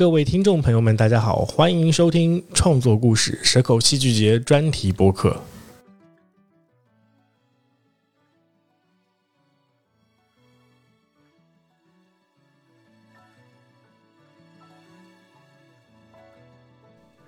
[0.00, 5.42] 各位听众朋友们，大家好，欢迎收听创作故事蛇口戏剧节专题播客。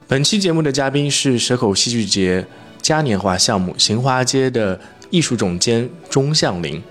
[0.08, 2.46] 本期节目的嘉宾是蛇口戏剧节
[2.80, 4.80] 嘉年华项目行花街的
[5.10, 6.82] 艺术总监钟向林。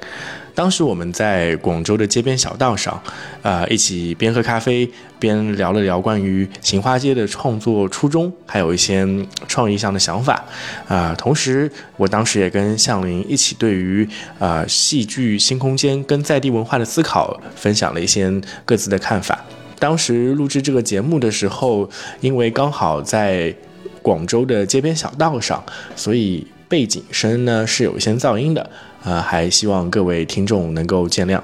[0.53, 3.01] 当时我们在广州的街边小道上，
[3.41, 9.07] 啊，一起边喝咖啡边聊了聊关于行花街的创作初衷，还有一些
[9.47, 10.43] 创意上的想法，
[10.87, 14.07] 啊，同时我当时也跟向林一起对于
[14.39, 18.29] 啊戏剧新空间跟在地文化的思考，分享了一些
[18.65, 19.43] 各自的看法。
[19.79, 21.89] 当时录制这个节目的时候，
[22.19, 23.55] 因为刚好在
[24.01, 25.63] 广州的街边小道上，
[25.95, 28.69] 所以背景声呢是有一些噪音的。
[29.03, 31.39] 呃，还希望各位听众能够见谅。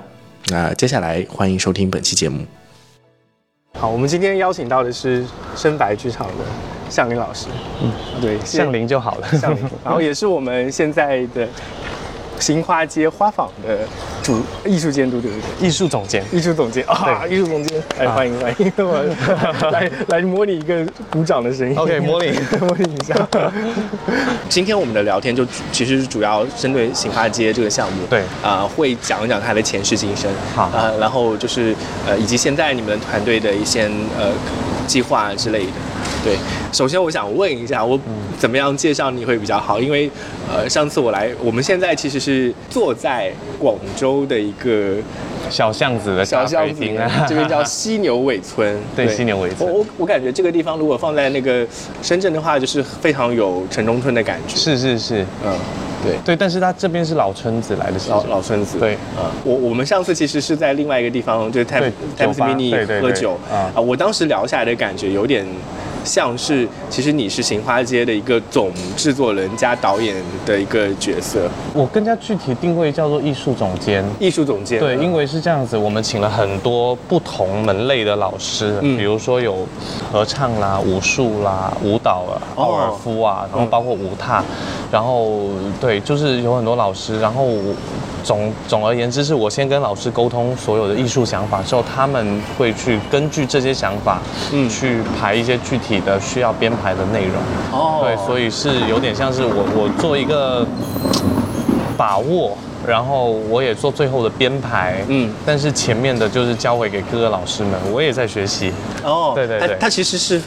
[0.50, 2.46] 那接下来欢迎收听本期节目。
[3.74, 5.26] 好，我们今天邀请到的是
[5.56, 6.44] 深白剧场的
[6.90, 7.48] 向林老师。
[7.82, 7.92] 嗯，
[8.22, 9.28] 对，向林就好了。
[9.38, 11.48] 向林，然后也是我们现在的
[12.40, 13.78] 新花街花坊的。
[14.24, 15.66] 主艺术监督对不对？
[15.66, 19.02] 艺术总监，艺术总监啊，艺术总监，哎，欢迎欢迎，我
[19.72, 21.78] 来来模拟一个鼓掌的声音。
[21.78, 23.16] OK，模拟 模拟一下。
[24.50, 31.74] 今天我们的聊天就其实主要针对新花街这个项目，对啊，会讲一讲它的前世今生，好啊，然后就是
[32.06, 34.34] 呃，以及现在你们团队的一些呃
[34.86, 35.72] 计划之类的。
[36.28, 36.36] 对，
[36.74, 37.98] 首先我想问一下，我
[38.38, 39.80] 怎么样介绍你会比较好？
[39.80, 40.12] 因为，
[40.52, 44.96] 呃，上次我来，我们现在其实是坐在广州的一个
[45.50, 46.84] 小巷子的小巷子，
[47.30, 48.78] 这边叫犀牛尾村。
[48.94, 49.72] 对，犀牛尾村。
[49.72, 51.66] 我我感觉这个地方如果放在那个
[52.02, 54.58] 深圳的话，就是非常有城中村的感觉。
[54.58, 55.56] 是是是，嗯，
[56.04, 58.78] 对对，但是它这边是老村子来的，老老村子。
[58.78, 65.46] 对，嗯，我我们上次其实是在另外一个地方，就是 Time Time Mini 喝酒啊，我当时聊下来的感觉有点。
[66.08, 71.50] 像是，其实你是行花街的一个总制作人加导演的一个角色。
[71.74, 74.04] 我更加具体定位叫做艺术总监。
[74.18, 74.80] 艺术总监。
[74.80, 79.68] 对，因为是这样子，我们请了很多不同门类的老师，比如说有
[80.12, 84.42] 合唱啦、武术啦、舞蹈啊、奥尔夫啊，然后包括舞踏，
[84.90, 85.50] 然后
[85.82, 87.46] 对，就是有很多老师，然后。
[88.24, 94.20] 总总而言之，是我先跟老师沟通所有的艺术想法之后，他们会去根据这些想法，
[94.52, 97.36] 嗯，去排一些具体的需要编排的内容。
[97.72, 100.66] 哦，对，所以是有点像是我我做一个
[101.98, 102.56] 把握。
[102.86, 108.72] 然后我也做最后的编排，嗯，但是前面的就是交回给各个老师们，我也在学习。
[109.04, 110.40] 哦，对对对，它其实是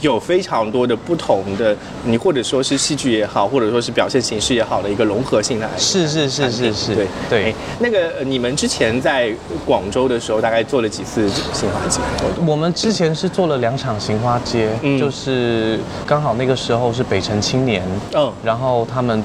[0.00, 5.68] 有非常多的不同的，你或者说是戏剧也好，或者说是表现形式也好的一个融合性的。
[5.76, 7.54] 是是是是是，对对。
[7.80, 9.30] 那个你们之前在
[9.66, 12.00] 广州的时候，大概做了几次新花街？
[12.46, 17.82] 我们之前是做了两场新花街，嗯就是刚好那个时候是北城青年，
[18.14, 19.22] 嗯，然后他们。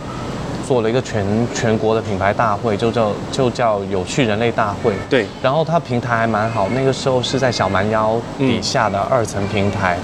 [0.71, 4.93] 做了一个全全国的品牌大会，就叫就叫有趣人类大会。
[5.09, 9.97] 对，然后它平台还蛮好，那个时候是在小蛮腰底下的二层平台。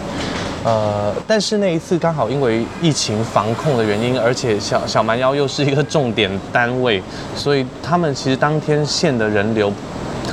[0.65, 7.01] 呃，但是那一次刚好因为疫情防控的原因，而且小小蛮腰又是一个重点单位，
[7.33, 9.71] 所以他们其实当天线的人流。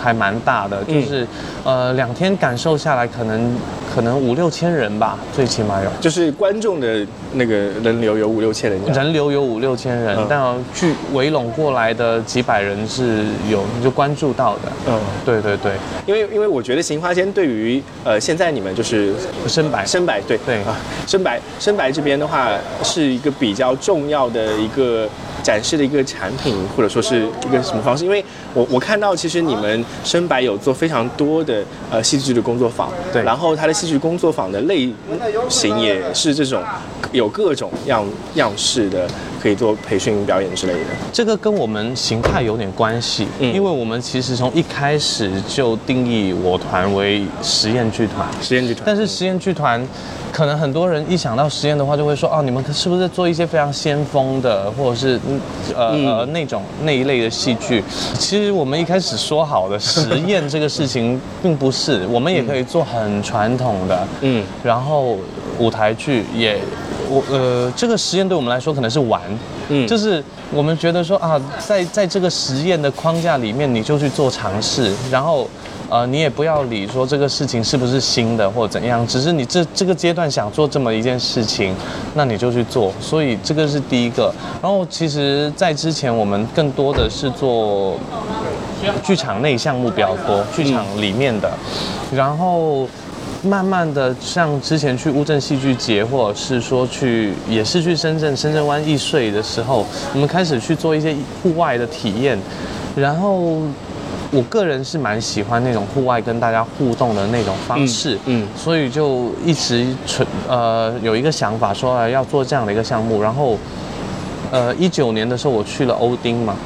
[0.03, 1.27] 还蛮大的，就是，
[1.63, 3.57] 呃，两天感受下来，可能
[3.95, 5.89] 可能五六千人吧，最起码有。
[6.01, 8.81] 就是观众的那个人流有五六千人。
[8.93, 10.43] 人流有五六千人，但
[10.75, 14.63] 聚围拢过来的几百人是有就关注到的。
[14.89, 15.73] 嗯，对对对，
[16.07, 19.15] 因为因为我觉得行花间对于呃现在你们就是
[19.47, 22.51] 深白深白对对啊深白深白这边的话
[22.83, 25.09] 是一个比较重要的一个。
[25.45, 28.03] 展示的一个产品，或者说是一个什么方式？
[28.03, 34.89] 因为我我看到，其实你们深白有做非常多的呃戏剧的工作坊，对，然后它的戏剧工作坊的类
[35.49, 36.63] 型也是这种
[37.13, 39.07] 有各种样样式的，
[39.45, 40.79] 可以做培训表演之类的。
[41.13, 49.87] 这个跟我们形态有点关系，嗯，因为我们其实从一开始就定义我团为实验剧团，实验剧团，但是实验剧团。
[50.33, 55.21] 可能很多人一想到实验的话，就会说哦，你们是不是做一些非常先锋的，或者是
[55.77, 57.81] 呃呃那种那一类的戏剧？
[58.19, 65.17] 其实我们一开始说好的实验这个事情，并不是，我们也可以做很传统的，嗯，然后
[65.61, 66.59] 舞台剧也，
[67.15, 69.21] 我呃这个实验对我们来说可能是玩，
[69.69, 70.23] 嗯，就是
[70.53, 75.49] 我们觉得说啊，在在这个实验的框架里面，你就去做尝试，然后。
[75.91, 81.75] 呃，你也不要理说这个事情是不是新的或怎样，只是你这这个阶段想做这么一件事情，
[82.15, 82.91] 那你就去做。
[83.01, 84.35] 所以这个是第一个。
[84.63, 87.97] 然后其实，在之前我们更多的是做
[89.05, 91.53] 剧场内项目比较多，剧场里面的。
[92.13, 92.89] 然后
[93.45, 102.39] 慢慢的像之前去乌镇戏剧节，或者是说去也是去深圳深圳湾艺穗的时候，我们开始去做一些户外的体验，
[102.97, 103.59] 然后。
[104.31, 113.57] 我个人是蛮喜欢那种户外跟大家互动的那种方式，嗯嗯所以就一直存呃有一个想法说呃要做这样的一个项目，然后
[114.51, 116.57] 呃一九年的时候我去了欧丁嘛，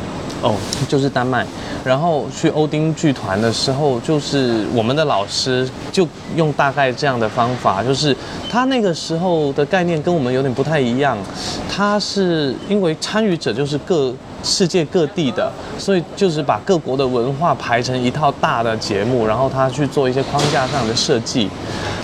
[0.41, 0.55] 哦，
[0.89, 1.45] 就是丹麦，
[1.85, 6.07] 然后去欧丁剧团的时候，就是我们的老师就
[6.37, 8.17] 用大概这样的方法，就是
[8.51, 11.19] 他那个时候的概念跟我们有点不太一样，
[11.69, 14.15] 他是因为参与者就是各
[14.45, 21.51] 世界各地的，所以就是把各国的文化排成一套大的节目，然后他去做一些框架上的设计。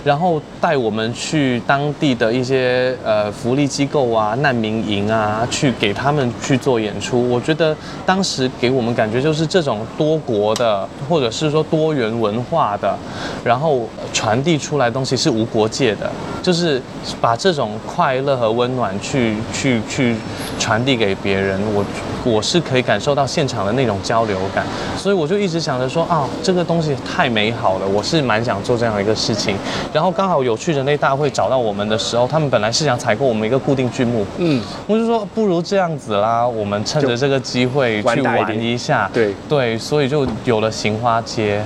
[0.05, 7.29] 然后带我们去当地的一些呃福利机构啊、难民营啊，去给他们去做演出。
[7.31, 7.75] 我觉得
[8.05, 12.95] 当时给我们感觉就是这种多国的，或者是说多元文化的，
[13.43, 16.11] 然后传递出来的东西是无国界的，
[16.43, 16.81] 就是
[17.21, 20.15] 把这种快乐和温暖去去去
[20.59, 21.59] 传递给别人。
[21.75, 21.85] 我
[22.25, 24.67] 我是可以感受到现场的那种交流感，
[24.99, 29.57] 所以我就一直想着说啊，这个东西太美好了，我是蛮想做这样一个事情。
[29.95, 41.63] 然后刚好有去人类大会找到我们的时候，他们本来是想采购我们一个固定剧目，嗯，我就说不如这样子啦，我们趁着这个机会去玩一下，对对，所以就有了行花街，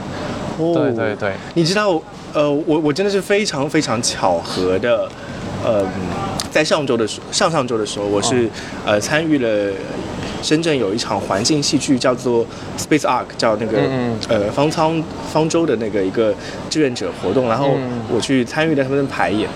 [0.59, 0.75] 哦。
[0.75, 1.99] 对对对，你知道，
[2.35, 5.09] 呃，我我真的是非常非常巧合的，
[5.65, 5.83] 呃，
[6.51, 8.47] 在上周的时上上周的时候，我是、
[8.85, 9.73] 呃参与了。
[10.43, 12.45] 深圳有一场环境戏剧，叫做
[12.79, 14.17] Space Ark，叫那个、嗯。
[14.29, 15.03] 呃方舱
[15.33, 16.35] 方舟的那个一个
[16.71, 18.01] 志愿者活动，然后嗯。
[18.13, 19.49] 我去参与了他们的排演。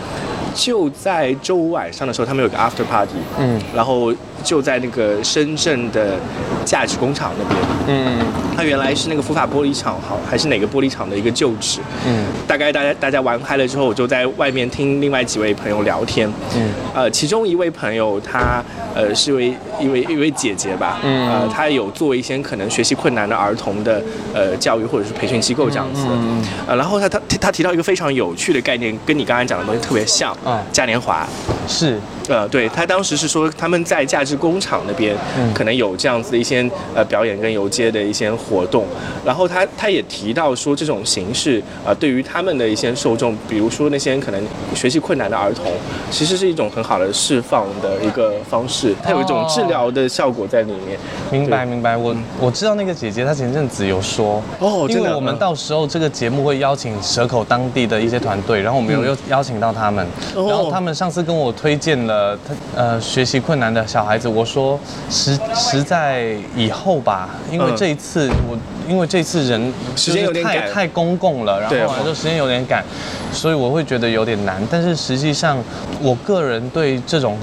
[0.54, 3.58] 就在周五晚上的时候，他们有个 after party，嗯。
[3.74, 4.12] 然后
[4.42, 6.16] 就在那个深圳的
[6.64, 8.18] 价值工厂那边，嗯
[8.56, 11.80] 它原来是那个福法玻璃厂，好还是哪个玻璃厂的一个旧址。
[12.06, 16.30] 嗯大概大家大家玩嗨了之后，我就在外面听另外几位朋友聊天。
[16.56, 18.62] 嗯呃，其中一位朋友他
[18.94, 24.02] 呃是位一位一位姐姐吧，嗯呃，她有做一些可能学习困难的儿童的
[24.34, 26.10] 呃教育或者是培训机构这样子的。
[26.12, 30.36] 嗯呃，然后她她她提到一个非常有趣的概念，跟你刚才讲的东西特别像。
[30.44, 31.26] 嗯嘉年华。
[31.66, 31.98] 是，
[32.28, 35.52] 呃，对她当时是说他们在价值工厂那边嗯。
[35.54, 38.84] 可能有这样子的一些呃表演跟游街的一些活动，
[39.24, 44.42] 然后他他也提到说这种形式呃对于他们的一些受众，比如说那些可能
[44.74, 45.72] 学习困难的儿童，
[46.10, 50.98] 其实是一种很好的释放的一个方式，它有一种治疗的效果在里面。
[51.30, 60.46] 明白明白，我我知道那个姐姐她前阵子有说哦真的为我们到时候这个节目会邀请蛇口当地的一些团队，然后我们有又邀请到他们，哦。
[60.48, 64.78] 然后他们上次跟我推荐了他呃学习困难的小孩子，我说
[65.10, 68.56] 实实在以后吧，因为嗯这一次我
[68.88, 72.84] 因为这次人时间有点赶太太公共了，然后来说时间有点赶，
[73.32, 75.58] 所以我会觉得有点难，但是实际上
[76.00, 77.36] 我个人对这种。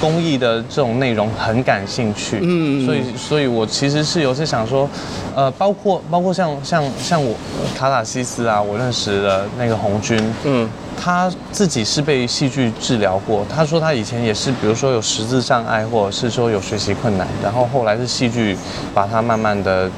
[0.00, 4.88] 公益的这种内容很感兴趣，嗯所以所以我其实是有是想说，
[5.34, 7.34] 呃，包括包括像像像我
[7.76, 10.68] 卡塔西斯啊，我认识的那个红军，嗯
[11.02, 13.44] 他自己是被戏剧治疗过。
[13.54, 18.56] 他说他以前也是，比如说有识字障碍，或者是说有学习困难，然后后来是戏剧
[18.94, 19.90] 把他慢慢的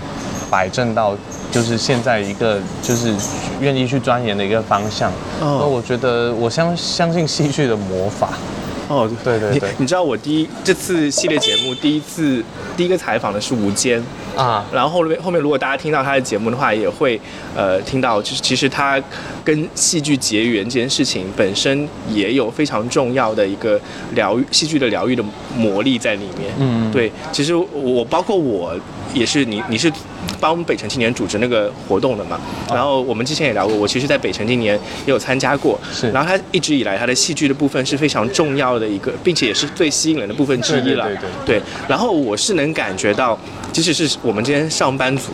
[0.51, 1.17] 摆正到
[1.51, 3.15] 就是现在一个就是
[3.61, 5.11] 愿意去钻研的一个方向。
[5.41, 8.31] 哦所以我觉得我相相信戏剧的魔法。
[8.93, 12.45] 哦，对对你知道我第一这次系列节目第一次
[12.77, 14.05] 第一个采访的是吴坚。
[14.37, 17.21] 啊，然后后面后面如果大家听到他的节目的话，也会
[17.55, 19.01] 呃听到，就是其实他
[19.45, 23.81] 跟戏剧结缘这件事情本身也有非常重要的一个
[24.15, 25.23] 疗愈戏剧的疗愈的
[25.57, 26.53] 魔力在里面。
[26.59, 28.75] 嗯对，其实我包括我
[29.15, 29.93] 也是你你是
[30.41, 34.75] 帮北城青年组织那个活动的嘛，然后我们之前也聊过，我其实在北城青年
[35.07, 35.79] 也有参加过。
[35.93, 41.07] 是然后他一直以来他的戏剧的部分是非常重要的一个，并且也是最吸引人的部分之一了。
[41.07, 43.39] 对对对对，然后我是能感觉到，
[43.73, 45.33] 即使是我们这些上班族，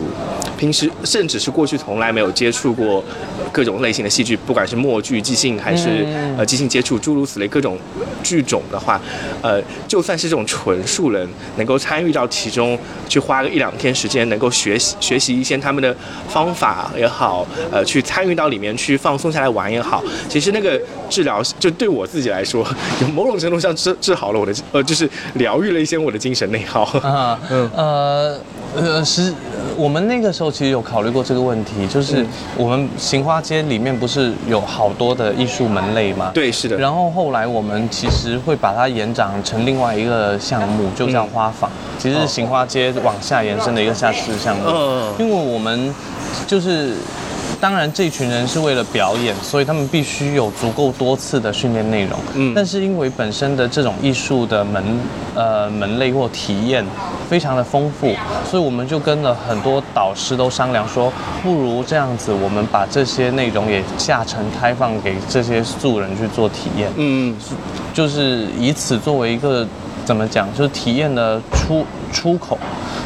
[0.57, 3.03] 平时甚至是过去从来没有接触过
[3.51, 7.77] 各种类型的戏剧，不管是默剧、即兴还是、嗯呃即兴接触，诸如此类各种
[8.23, 8.99] 剧种的话，
[9.41, 11.27] 呃，就算是这种纯素人
[11.57, 12.79] 能够参与到其中，
[13.09, 15.95] 去花个一两天时间，能够学习学习一些他们的
[16.29, 22.65] 方法也好，呃，去参与到里面去放松下来玩也好，其实那个治疗就对我自己来说，
[23.01, 26.83] 有某种程度上治治好了我的呃，就是疗愈了一些我的精神内耗。
[27.07, 28.39] 啊，嗯呃
[28.75, 29.33] 呃，是
[29.75, 36.31] 我们那个时候其实有考虑过这个问题，就是嗯我们行花街里面不是有好多的艺术门类吗？。
[36.33, 36.77] 对，是的。
[36.77, 44.63] 然后后来我们其实会把它延展成另外一个项目，就叫花坊，其实是行花街往下延伸的一个下次项目。
[44.67, 45.93] 嗯因为我们
[46.45, 46.93] 就是
[47.61, 52.17] 当然这群人是为了表演，所以他们必须有足够多次的训练内容。
[52.35, 54.83] 嗯，但是因为本身的这种艺术的门
[55.35, 56.85] 呃门类或体验
[57.29, 58.15] 非常的丰富，
[58.49, 61.11] 所以我们就跟了很多导师都商量说，
[61.43, 66.89] 不如这样子，我们把这些内容也下沉开放给这些素人去做体验。
[66.95, 67.35] 嗯，
[67.93, 69.67] 就是以此作为一个
[70.05, 72.57] 怎么讲，就是体验的出出口，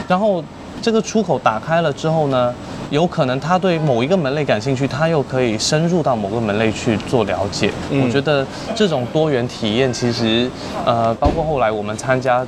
[0.08, 0.44] 然后
[0.80, 2.54] 这个出口打开了之后呢？
[2.94, 7.72] 有可能他对某一个门类感兴趣，他又可以深入到某个门类去做了解。
[7.90, 8.46] 我觉得
[8.76, 10.48] 这种多元体验，其实
[10.86, 12.46] 呃，包括后来我们参加，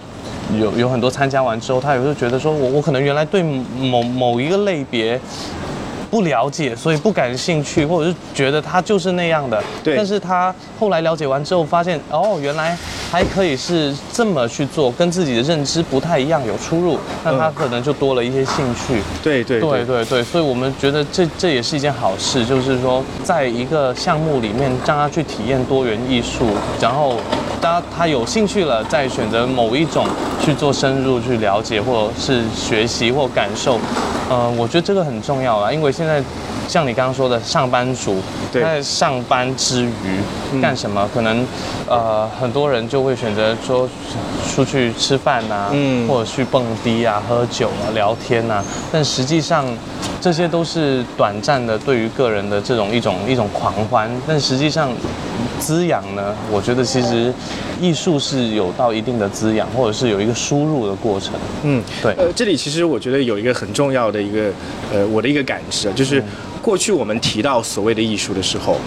[0.55, 5.19] 有有很多参加完之后，他有时候觉得说我我可能原来对某某一个类别。
[6.15, 9.61] 不了解，所以不感兴趣，或者是觉得他就是那样的。
[9.83, 9.97] 对。
[9.97, 12.77] 但是他后来了解完之后，发现哦，原来
[13.11, 16.97] 还可以是这么去做，跟自己的认知不太一样，有出入。
[17.25, 19.01] 那他可能就多了一些兴趣。
[19.21, 20.23] 对对对对对。
[20.23, 26.45] 所以我们觉得这这也是一件好事，就是说，在一个项目里面让他去体验多元艺术，
[26.79, 27.17] 然后
[27.59, 30.07] 当他有兴趣了，再选择某一种
[30.39, 33.77] 去做深入去了解，或者是学习或感受。
[34.27, 36.23] 呃，我觉得这个很重要啊，因为现在
[36.67, 38.21] 像你刚刚说的，上班族
[38.51, 41.07] 在上班之余干什么？
[41.13, 41.45] 可能
[41.87, 43.87] 呃很多人就会选择说
[44.53, 45.71] 出去吃饭呐，
[46.07, 48.63] 或者去蹦迪啊、喝酒啊、聊天呐。
[48.91, 49.65] 但实际上
[50.19, 54.09] 这些都是短暂的，对于个人的这种一种一种狂欢。
[54.27, 54.89] 但实际上
[55.59, 57.33] 滋养呢，我觉得其实。
[57.81, 61.33] 艺术是有到一定的滋养，或者是有一个输入的过程。
[61.63, 62.13] 嗯，对。
[62.13, 64.49] 呃，这里其实我觉得有一个很重要的一个，
[64.93, 66.23] 呃，我的一个感知，就是
[66.61, 68.77] 过去我们提到所谓的艺术的时候。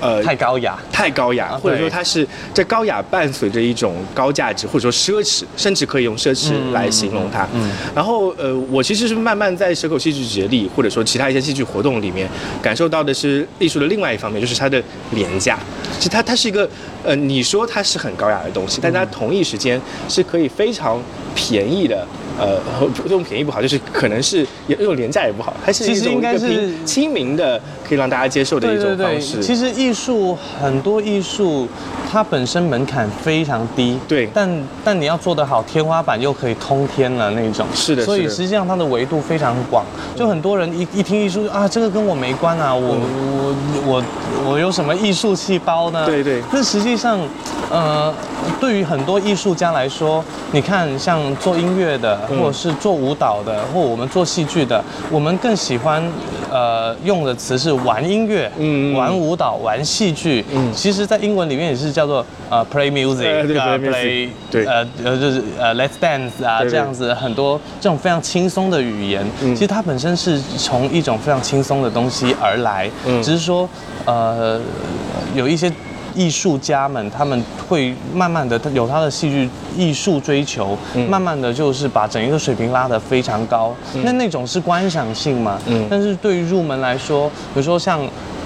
[0.00, 7.46] 呃，太高雅，太高雅，或者说它是这高雅伴随着一种高价值，或者说奢侈，甚至可以用奢侈来形容它。
[7.52, 12.28] 嗯，然后呃，我其实是慢慢在蛇口戏剧节里，或者说其他一些戏剧活动里面，
[12.62, 15.58] 感受到的是艺术的另外一方面，就是它的廉价。
[15.98, 16.68] 其实它它是一个，
[17.04, 21.00] 呃，你说它是很高雅的东西，但它同一时间是可以非常
[21.34, 22.06] 便宜的。
[22.40, 22.58] 呃，
[22.94, 29.42] 这种便宜不好，就是可能是也这种廉价也不好，还是其实应该是亲民的，可以让大家接受的一种方式。
[29.42, 31.68] 其实艺术很多艺术，
[32.10, 37.66] 它本身门槛非常低，对，但但你要做得好，天花板又可以通天了那种。
[37.74, 39.84] 是的，所以实际上它的维度非常广。
[40.16, 42.96] 就很多人一一听艺术啊，这个跟我没关啊，我
[43.86, 44.02] 我
[44.44, 46.06] 我我有什么艺术细胞呢？
[46.06, 46.42] 对对。
[46.50, 47.20] 但实际上，
[47.70, 48.12] 呃，
[48.58, 52.18] 对于很多艺术家来说，你看像做音乐的。
[52.38, 56.02] 或者是做舞蹈的，或我们做戏剧的，我们更喜欢，
[56.50, 60.44] 呃，用的词是玩音乐，嗯，玩舞蹈，玩戏剧。
[60.52, 73.68] 嗯，其实，在英文里面也是叫做呃，play music，play，对，呃呃，就是呃，let's dance 啊，这样子很多这种非常轻松的语言，其实它本身是从一种非常轻松的东西而来，嗯，只是说，
[74.04, 74.60] 呃，
[75.34, 75.70] 有一些。
[76.14, 80.76] 艺术家们他们会慢慢的有他的戏剧艺术追求，
[81.08, 83.74] 慢慢的就是把整一个水平拉得非常高。
[84.04, 85.58] 那那种是观赏性嘛？
[85.66, 88.00] 嗯但是对于入门来说，比如说像。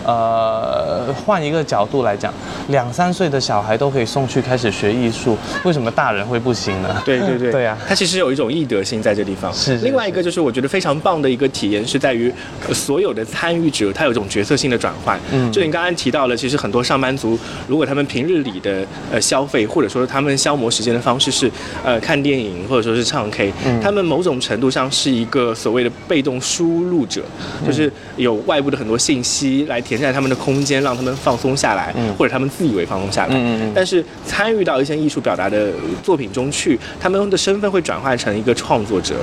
[0.05, 2.33] 呃，换一个角度来讲，
[2.69, 7.03] 两三岁的小孩都可以送去开始学艺术，为什么大人会不行呢？
[7.05, 9.53] 对对对，对 啊，他其实有一种易得性在这地方。
[9.53, 9.77] 是。
[9.79, 12.33] 另外一个就是我觉得非常棒的一个体验是在于，
[12.73, 15.19] 所有的参与者他有一种角色性的转换。
[15.33, 15.51] 嗯。
[15.51, 21.51] 就你刚刚提到了，其实很多上班族，如果他们平日里的呃消费或者说他们消磨时间的方式是
[21.83, 23.51] 呃看电影或者说是唱 K，
[23.83, 27.23] 他们某种程度上是一个所谓的被动输入者，
[27.67, 29.94] 就是有外部的很多信息来填。
[29.97, 33.35] 填在他们的空间，让他们放松下来，嗯或者他们自以为放松下来。
[33.35, 35.69] 嗯但是参与到一些艺术表达的
[36.03, 39.15] 作品中去，他们的身份会转换成一个创作者。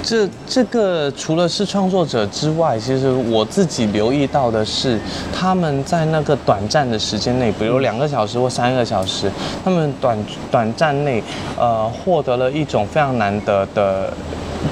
[0.00, 4.98] 这这个除了是创作者之外，其实我自己留意到的是，
[5.34, 9.30] 他们在那个短暂的时间内，比如两个小时或三个小时，
[9.64, 10.16] 他们短
[10.50, 11.22] 短暂内，
[11.58, 14.10] 呃，获得了一种非常难得的，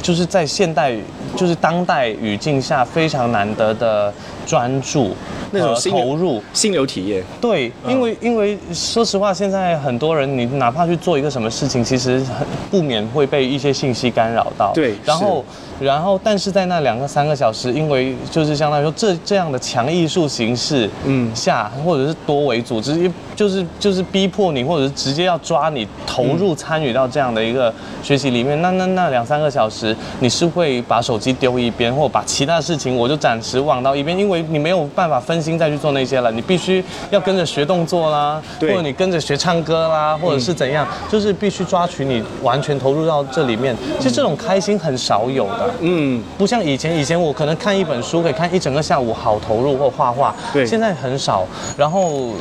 [0.00, 0.94] 就是在现代，
[1.34, 4.14] 就是当代语境下非常难得的。
[4.46, 5.10] 专注，
[5.50, 7.22] 那种投入，心流体验。
[7.40, 14.72] 对，因为因为说实话，现在很多人，你哪怕去做一个什么事情，其实很不免会被一些信息干扰到。
[14.72, 15.44] 对，然后。
[15.78, 28.60] 然后，但是在那两个三个小时，因为就是相当于说这这样的强艺术形式，嗯，下或者是多维组织，就是就是逼迫你，或者是直接要抓你投入参与到这样的一个学习里面。
[28.62, 36.32] 那那那两三个小时，你是会把手机丢一边，或把其他事情我就暂时忘到一边，因为你没有办法分心再去做那些了。
[36.32, 43.76] 你必须要跟着学动作啦，或者你跟着学唱歌啦，或者是怎样，就是必须抓取你完全投入到这里面。
[43.98, 45.65] 其实这种开心很少有的。
[45.66, 45.74] 了。
[45.80, 50.34] 嗯，不像以前，以前我可能看一本书可以看一整个下午，好投入或画画。
[50.52, 51.46] 对现在很少。
[51.76, 52.32] 然后，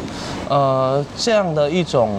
[0.48, 2.12] 呃，这样的一种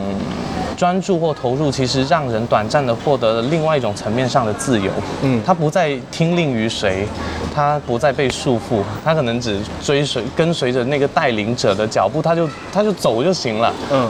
[0.77, 4.91] 专注或投入，其实让人短暂的获得了另外一种层面上的自由。
[5.23, 7.07] 嗯他不再听令于谁，
[7.55, 13.73] 他不再被束缚，他可能只追随跟随着那个带领者的脚步，他就他就走就行了。
[13.91, 14.09] 嗯，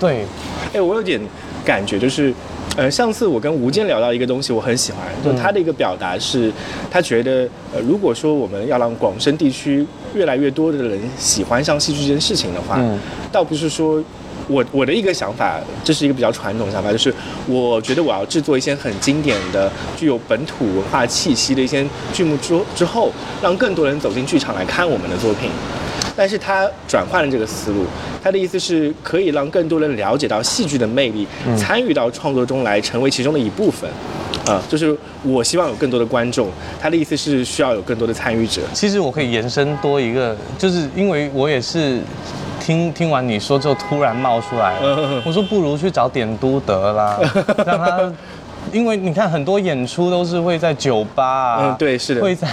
[0.00, 0.26] 对，
[0.72, 1.20] 哎，我有点
[1.64, 2.34] 感觉就是。
[2.76, 6.52] 呃，上次我跟吴健聊到一个东西，我很喜欢，就他的一个表达是，
[6.88, 9.84] 他觉得，呃，如果说我们要让广深地区
[10.14, 12.96] 越来越多的人喜欢上戏剧这件事情的话，嗯
[13.32, 14.02] 倒不是说
[14.46, 17.12] 我我的一个想法，这是一个比较传统的想法，就是
[17.48, 23.10] 我觉得我要制作一些很经典的、具有本土文化气息的一些剧目之之后，
[23.42, 25.50] 让更多人走进剧场来看我们的作品。
[26.18, 27.86] 但是他转换了这个思路，
[28.20, 31.24] 他的意思是可以让更多人了解到戏剧的魅力，
[31.56, 33.88] 参与到创作中来，成为其中的一部分。
[34.44, 36.48] 啊、就是我希望有更多的观众。
[36.80, 38.62] 他的意思是需要有更多的参与者。
[38.72, 42.00] 其实我可以延伸多一个，就是因为我也是
[42.58, 47.20] 听听完你说之后突然冒出来了，我说不如去找点都德啦，
[47.64, 48.12] 让他。
[48.70, 52.48] 因为你看很多演出都是会在酒吧啊，嗯对是的会在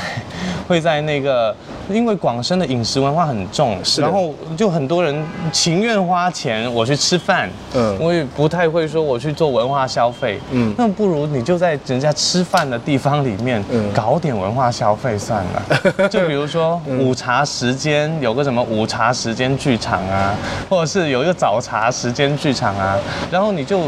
[0.65, 1.53] 会在那个，
[1.89, 7.97] 因为广深的饮食文化很重，是然后就很多人情愿花钱我去吃饭，嗯。
[7.99, 10.73] 我也不太会说我去做文化消费，嗯。
[10.77, 13.91] 那不如你就在人家吃饭的地方里面嗯。
[13.93, 20.35] 搞点文化消费算了， 就比如说午茶时间有个什么午茶时间剧场啊，
[20.69, 22.97] 或者是有一个早茶时间剧场啊，
[23.31, 23.81] 然后你就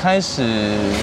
[0.00, 0.42] 开始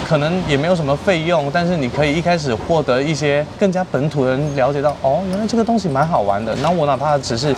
[0.08, 6.56] 可能也没有什么费用，但是你可以一开始获得一些更加本土的人了解到，哦，原来这个东西蛮好玩的。
[6.56, 7.56] 然后我哪怕只是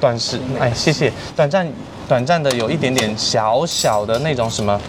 [0.00, 1.66] 短时，哎，谢谢，短暂
[2.08, 4.80] 短暂的有一点点小小的那种什么。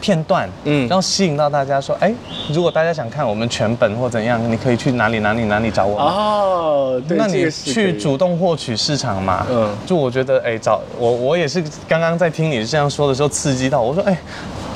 [0.00, 2.12] 片段，嗯嗯，然后吸引到大家说，哎，
[2.52, 6.04] 如果大家想看我们全本或怎样，你可以去哪里哪里哪里找我们。
[6.04, 9.46] 哦，对，那你去主动获取市场嘛？
[9.48, 14.18] 嗯嗯，就我觉得，哎，找我我也是刚刚在听你这样说的时候刺激到，我说，哎，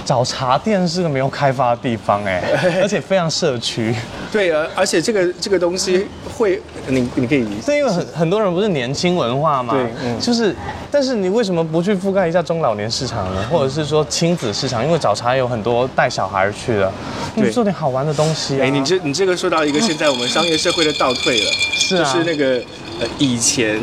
[0.06, 2.40] 找茶店是个没有开发的地方，哎，
[2.80, 3.92] 而且非常社区。
[4.30, 10.54] 对，而而且这个这个东西会，你你可以是因为很很多人不是年轻文化嘛，对嗯就是，
[10.92, 13.44] 但是你为什么不去覆盖一下中老年市场呢？
[13.50, 14.84] 或者是说亲子市场？
[14.84, 16.92] 因为早茶有很多带小孩去的，
[17.34, 18.64] 你对做点好玩的东西啊。
[18.64, 22.62] 哎，你这你这个说到一个现在我们商业社会的倒退了， 是啊就是那个
[23.00, 23.80] 呃以前。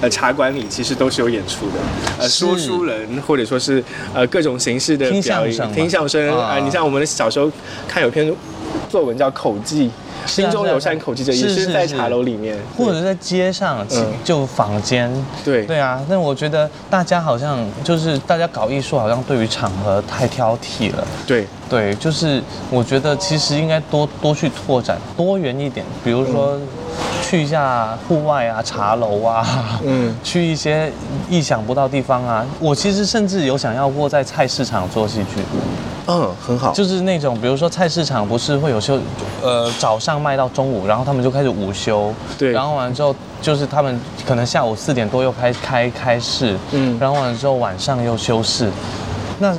[0.00, 1.72] 呃，茶馆里其实都是有演出的，
[2.20, 2.46] 呃，是。
[2.46, 3.82] 说书人或者说是
[4.14, 5.74] 呃各种形式的听表演，相声嘛。
[5.74, 7.50] 听相声啊、啊你像我们小时候
[7.88, 8.32] 看有篇
[8.88, 9.88] 作文叫《口技》，
[10.30, 15.12] 心中有善口技者，也是在茶楼里面，或者是在街上，嗯就坊间，
[15.44, 15.64] 对。
[15.64, 16.00] 对啊。
[16.08, 21.06] 但我觉得大家好像就是大家搞艺术，好像对于场合太挑剔了。
[21.26, 21.46] 对。
[21.68, 26.58] 对，就是我觉得其实应该多多去拓展多元一点，比如说
[27.22, 29.46] 去一下户外啊、茶楼啊，
[29.84, 30.08] 嗯。
[30.08, 30.90] 嗯， 去一些
[31.28, 32.44] 意想不到地方啊。
[32.60, 35.42] 我其实甚至有想要过在菜市场做戏剧，
[36.06, 38.98] 嗯，很好，就是那种比如说菜市场不是会有时候，
[39.42, 42.52] 呃，早上卖到中午，然后他们就开始午休，对。
[42.52, 48.70] 然后完了之后就是他们可能下午四点多又开开开市，嗯嗯，然后完了之后晚上又休市，
[49.38, 49.54] 那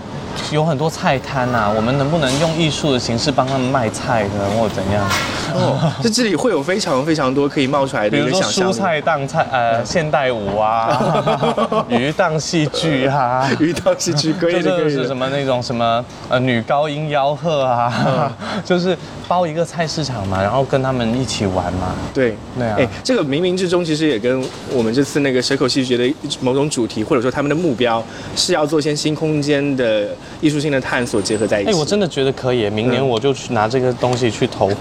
[0.52, 5.06] 有很多菜摊啊，我们能不能用艺术的形式帮他们卖菜呢，或者怎样？
[5.53, 8.71] 哦，这这里会有非常非常多可以冒出来的一个想象。
[8.71, 15.15] 蔬菜 档菜，呃，现代舞啊， 鱼档戏剧啊， 鱼档戏剧可以的，可以的就是什。
[15.19, 18.31] 么那种什么呃女高音吆喝啊，
[18.63, 21.93] 就是包一个菜市场嘛，然后跟他们一起玩嘛。
[22.13, 28.01] 对，对啊哎，这个冥冥之中其实也跟我们这次那个蛇口戏剧节的某种主题，或者说他们的目标
[28.33, 30.07] 是要做一些新空间的
[30.39, 31.71] 艺术性的探索结合在一起。
[31.71, 34.71] 哎，我真的觉得可以，明年我就去拿这个东西去投，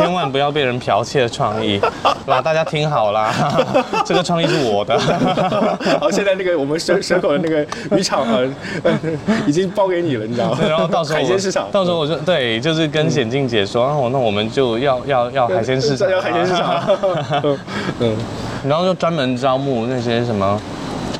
[0.00, 1.80] 千万不要被人剽窃创意。
[2.26, 3.32] 啦，大家听好啦，
[4.04, 4.98] 这个创意是我的。
[6.00, 8.48] 好，现在那个我们蛇蛇口的那个渔场呃，
[8.84, 8.98] 呃
[9.46, 10.58] 已经包给你了，你知道吗？
[10.60, 16.84] 对，然后到时候海鲜市场，到时候我就对，就是跟显静姐说，哦，那我们就要要要海鲜市场啊，要海鲜市场。
[17.42, 17.58] 嗯
[18.00, 18.16] 嗯，
[18.66, 20.60] 然后就专门招募那些什么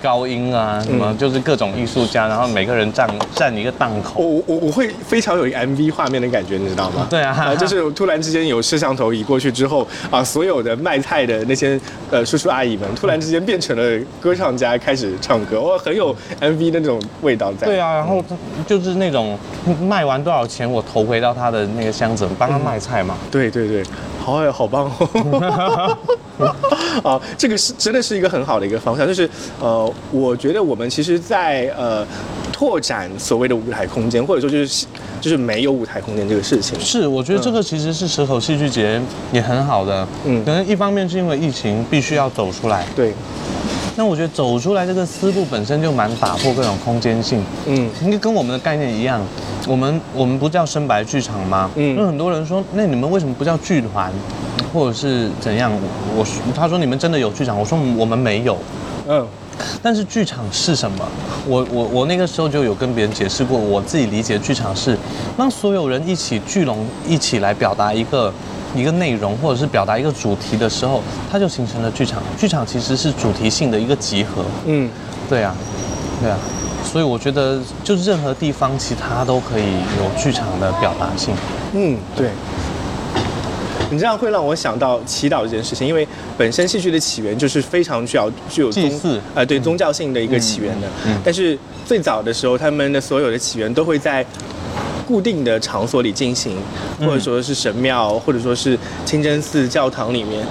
[0.02, 4.20] 高音啊，什么就是各种艺术家，然后每个人站站一个档口。
[4.20, 7.06] 我我我会非常有一个 MV 画面的感觉，你知道吗？
[7.10, 11.78] 对啊就是突然之间有摄像头移过去之后啊，所有的卖菜的那些
[12.10, 17.66] 呃叔叔阿姨们，突然之间变成了歌唱家，开始唱歌，哇，很有 MV 的那种味道在。
[17.66, 18.22] 对啊，然后
[18.66, 19.38] 就是那种
[19.82, 23.16] 卖完多少钱，我投回到他的那个箱子，帮他卖菜嘛。
[23.30, 23.82] 对对对，
[24.24, 25.98] 好哎，好棒哦！
[27.02, 29.28] 啊，这个是真的是一个很好的一个方向，就是
[29.60, 32.06] 呃，我觉得我们其实在，呃
[32.52, 34.86] 拓展所谓的舞台空间，或者说就是
[35.20, 36.78] 就是没有舞台空间这个事情。
[36.80, 39.00] 是，我觉得这个其实是蛇口戏剧节
[39.32, 43.14] 也很好的，嗯嗯，可能一方面是因为疫情必须要走出来，对，
[43.96, 49.20] 那我觉得走出来这个思路本身就蛮打破各种空间性，嗯应该跟我们的概念一样，
[49.66, 51.70] 我们我们不叫深白剧场吗？
[51.76, 54.12] 嗯嗯，那很多人说，那你们为什么不叫剧团，
[54.72, 55.70] 或者是怎样？
[56.16, 58.56] 我他说你们真的有剧场，我说我们没有。
[59.08, 59.26] 嗯
[59.82, 61.04] 但是剧场是什么？
[61.46, 64.96] 我我我那个时候就有跟别人解释过，我自己理解剧场是
[65.36, 68.32] 让所有人一起聚拢一起来表达一个
[68.74, 72.22] 一个内容，或者是表达一个主题的时候，它就形成了剧场。
[72.38, 74.42] 剧场其实是主题性的一个集合。
[74.64, 74.88] 嗯，
[75.28, 75.54] 对啊，
[76.22, 76.38] 对啊，
[76.82, 79.64] 所以我觉得就是任何地方其他都可以
[79.98, 81.34] 有剧场的表达性。
[81.74, 82.30] 嗯，对。
[83.90, 86.06] 你这样会让我想到祈祷这件事情，因为
[86.38, 90.86] 本身戏剧的起源就是非常具有具有宗呃对宗教性的一个起源的。
[91.04, 94.24] 嗯嗯但是最早的时候，他们的所有的起源都会在
[95.06, 96.56] 固定的场所里进行，
[97.00, 100.46] 或者说是神庙，或者说是清真寺、教堂里面。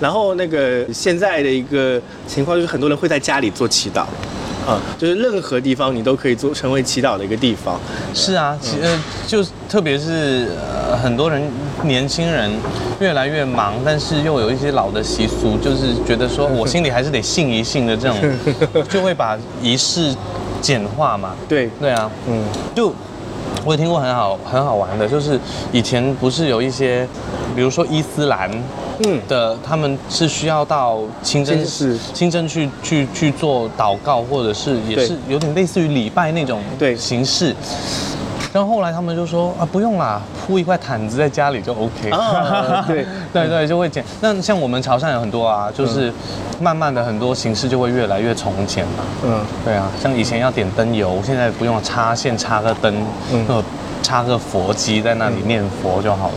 [0.00, 4.04] 然后那个现在的一个情况就是，很多人会在家里做祈祷。
[4.66, 7.78] 啊、就是任何地方你都可以做成为祈祷的一个地方。
[8.14, 10.48] 是啊，其呃，就特别是
[10.90, 11.42] 呃，很多人
[11.82, 12.50] 年轻人
[13.00, 18.16] 越来越忙，但是又有一些老的习俗，就是觉得说我心里还是得信一信的这种，
[18.88, 20.14] 就会把仪式
[20.60, 21.34] 简化嘛。
[21.48, 22.42] 对，对啊，嗯
[22.74, 22.92] 就
[23.64, 25.38] 我也听过很好很好玩的，就是
[25.72, 27.06] 以前不是有一些，
[27.54, 28.50] 比如说伊斯兰
[29.04, 37.54] 嗯，的，他们是需要到清真寺清真去去去做祷告，或者是也是有点类似于礼拜那种对形式。
[38.52, 42.08] 然后后来他们就说啊，不用啦，铺一块毯子在家里就 OK。
[42.10, 44.04] 啊 对对对，就会简。
[44.20, 46.12] 那像我们潮汕有很多啊，就是
[46.60, 49.04] 慢慢的很多形式就会越来越从简嘛。
[49.24, 49.40] 嗯。
[49.64, 52.94] 对啊，像以前要点灯油，现在不用插线插个灯，
[53.32, 53.64] 嗯嗯，
[54.04, 56.34] 插个佛机在那里念佛就好了。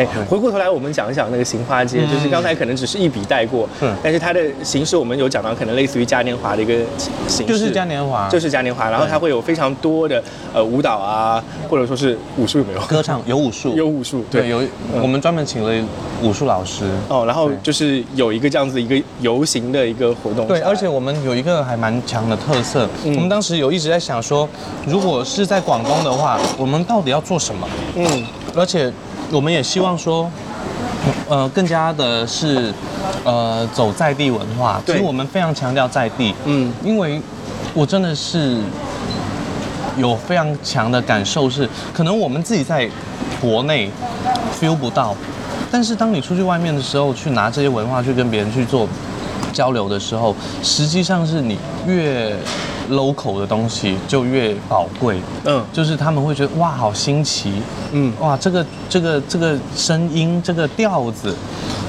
[0.00, 2.10] 哎，回过头来，我们讲一讲那个行花街，嗯。
[2.10, 3.94] 就是刚才可能只是一笔带过，嗯。
[4.02, 10.22] 但是它的形式我们有讲到，可能类似于嘉年华的一个形式，就是嘉年华，就是嘉年华，然后它会有非常多的
[10.54, 12.80] 呃舞蹈啊，或者说是武术有没有？
[12.86, 14.48] 歌唱有武术，有武术，对。
[14.48, 15.02] 有，嗯。
[15.02, 15.86] 我们专门请了
[16.22, 16.84] 武术老师。
[17.08, 23.14] 哦，然后就是有一个这样子一个游行的一个活动，对，而且我们有一个还蛮强的特色，嗯。
[23.16, 24.48] 我们当时有一直在想说，
[24.86, 27.68] 如果是在广东的话，我们到底要做什么？
[27.96, 28.24] 嗯。
[28.56, 28.92] 而且
[29.32, 30.28] 我们也希望说，
[31.28, 32.72] 呃，更加的是，
[33.24, 34.80] 呃，走在地文化。
[34.84, 36.72] 其对实我们非常强调在地，嗯。
[36.84, 37.20] 因为
[37.72, 38.58] 我真的是
[39.96, 42.88] 有非常强的感受是，可能我们自己在
[43.40, 43.88] 国内
[44.60, 45.14] feel 不到，
[45.70, 48.88] 但是当你出去外面的时候，去拿这些文化去跟别人去做
[49.52, 52.34] 交流的时候，实际上是你越
[52.90, 55.20] local 的东西就越宝贵。
[55.44, 55.64] 嗯。
[55.72, 58.12] 就是他们会觉得哇，好新奇，嗯。
[58.20, 61.34] 哇，这个这个这个声音，这个调子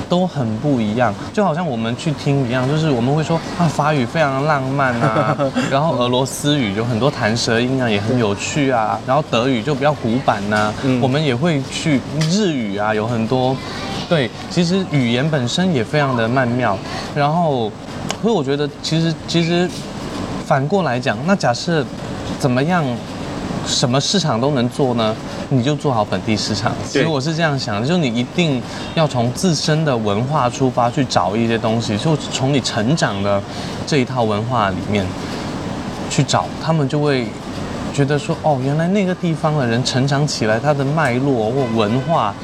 [0.08, 5.38] 都很不一样，就好像我们去听一样，就是我们会说啊，法语非常浪漫啊，
[5.72, 11.00] 然后俄罗斯语有很多弹舌音啊，也很有趣啊，然后德语就比较古板呐、嗯。
[11.02, 13.56] 我们也会去日语啊，有很多，
[14.10, 16.78] 对，其实语言本身也非常的曼妙，
[17.16, 17.72] 然后，
[18.22, 19.70] 所以我觉得其实其实
[20.52, 21.82] 反过来讲，那假设
[22.38, 22.84] 怎么样？
[23.66, 25.16] 什么市场都能做呢？
[25.48, 26.74] 你就做好本地市场。
[26.86, 28.62] 其对实我是这样想的，就是你一定
[28.94, 33.42] 要从自身的文化出发去找一些东西，就从你成长的
[33.88, 35.06] 这一套文化里面
[36.10, 37.28] 去找，他们就会
[37.94, 42.36] 觉得说，哦，原来那个地方的人成长起来，他的脉络或文化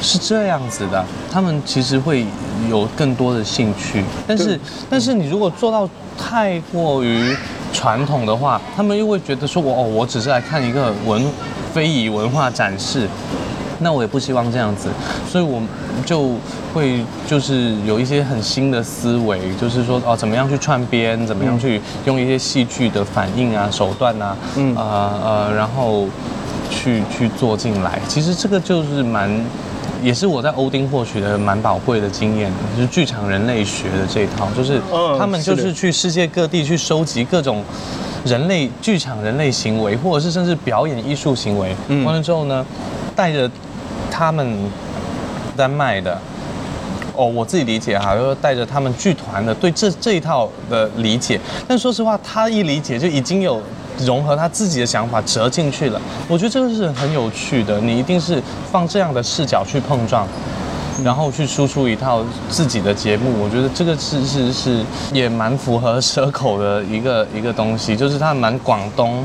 [0.00, 2.24] 是这样子的，他们其实会
[2.70, 4.02] 有更多的兴趣。
[4.26, 5.86] 但是，但是你如果做到
[6.18, 7.36] 太过于
[7.72, 11.24] 传统的话，他们又会觉得说我哦，我只是来看一个文
[11.72, 13.08] 非遗文化展示，
[13.80, 14.88] 那我也不希望这样子，
[15.28, 15.60] 所以我
[16.04, 16.30] 就
[16.72, 26.06] 会就是有一些很新的思维，就是说哦，怎么样去串编，怎么样去用一些戏剧的反应啊、手段啊，嗯呃呃，然后
[26.70, 27.98] 去去做进来。
[28.08, 29.30] 其实这个就是蛮。
[30.02, 37.62] 也是我在欧丁获取的蛮宝贵的经验，就是剧场人类学的这一套，就是嗯他们就是去世界各地去收集各种
[38.24, 42.66] 人类剧场人类行为，或者是甚至表演艺术行为，嗯完了之后呢，
[43.14, 43.50] 带着
[44.10, 44.58] 他们
[45.56, 46.18] 丹麦的。
[47.14, 51.38] 哦，我自己理解哈，就是带着他们剧团的对这这一套的理解，
[51.68, 53.60] 但说实话，他一理解就已经有
[54.00, 56.00] 融合他自己的想法折进去了。
[56.28, 60.26] 我觉得这个是很有趣的，你一定是放这样的视角去碰撞，
[61.04, 63.32] 然后去输出一套自己的节目。
[63.42, 69.24] 我觉得这个是是是也蛮符合 蛇口的一个一个东西，就是它蛮广东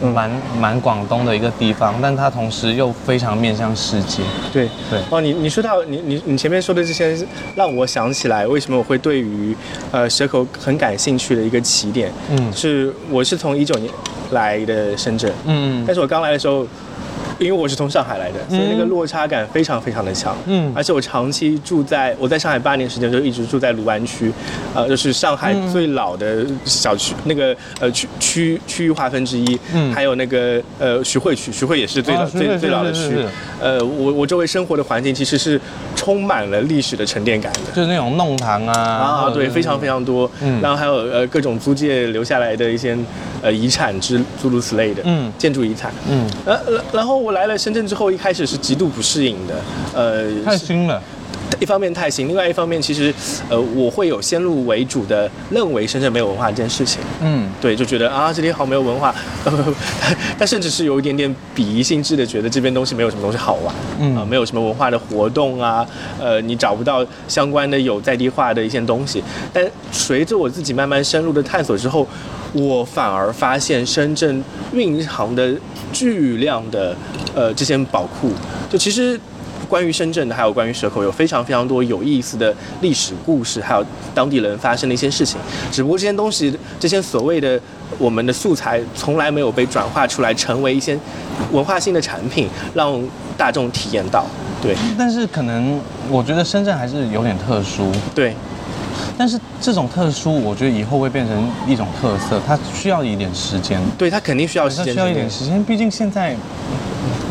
[0.00, 4.22] 蛮蛮广东的一个地方，但它同时又非常面向世界。
[4.52, 4.68] 对。
[4.90, 5.00] 对。
[5.10, 7.16] 哦，你你说到你你你前面说的这些，
[7.54, 9.54] 让我想起来为什么我会对于
[9.90, 12.52] 呃蛇口很感兴趣的一个起点，嗯。
[12.52, 13.92] 是我是从一九年
[14.32, 15.84] 来的深圳，嗯。
[15.86, 16.66] 但是我刚来的时候，
[17.40, 20.36] 因为我是从上海来的，所以那个落差感非常非常的强。
[20.46, 20.70] 嗯。
[20.76, 24.30] 而且我长期住在我在上海八年时间，就一直住在卢湾区，
[24.74, 25.72] 呃，就是上海嗯。
[25.72, 29.58] 最老的小区，那个呃区区区域划分之一。
[29.72, 29.92] 嗯。
[29.92, 33.24] 还有那个呃徐汇区，徐汇也是最老、啊最最老的区。
[33.60, 35.60] 呃，我我周围生活的环境其实是
[35.96, 37.60] 充满了历史的沉淀感的。
[37.74, 40.60] 就是那种弄堂啊啊，对，非常非常多，嗯。
[40.60, 42.96] 然后还有呃各种租界留下来的一些
[43.42, 45.32] 呃遗产之诸如此类的，嗯。
[45.38, 46.60] 建筑遗产，嗯，呃，
[46.92, 49.54] 然然后我来了深圳之后，一开始是极度不适应的，
[49.94, 51.02] 呃，太新了。
[51.58, 53.12] 一方面太新，另外一方面其实，
[53.50, 59.12] 呃，我会有先入为主的认为深圳没有文化这件事情，嗯对，就觉得啊这里好没有文化，
[60.38, 65.84] 但甚至是有一点点鄙夷性质的，觉得这边东西没有什么东西好玩，嗯啊、没有什么文化的活动啊，
[66.20, 69.22] 呃，你找不到相关的有在地化的一些东西。
[69.52, 72.06] 但随着我自己慢慢深入的探索之后，
[72.52, 75.54] 我反而发现深圳蕴藏的
[75.92, 76.96] 巨量的
[77.34, 78.30] 呃这些宝库，
[78.70, 79.18] 就其实。
[79.68, 85.38] 关于深圳的，还有关于蛇口，有非常非常多有意思的历史故事，还有当地人发生的一些事情。
[85.70, 87.60] 只不过这些东西，这些所谓的
[87.96, 90.98] 我们的素材，从来没有被转化出来，成为一些
[91.52, 93.00] 文化性的产品，让
[93.36, 94.26] 大众体验到。
[94.60, 98.34] 对但是可能我觉得深圳还是有点特殊，对，
[99.18, 106.34] 但是这种特殊，我觉得以后会变成一种特色，它需要一点时间，对，它肯定需要时间，它需要一点时间，毕竟现在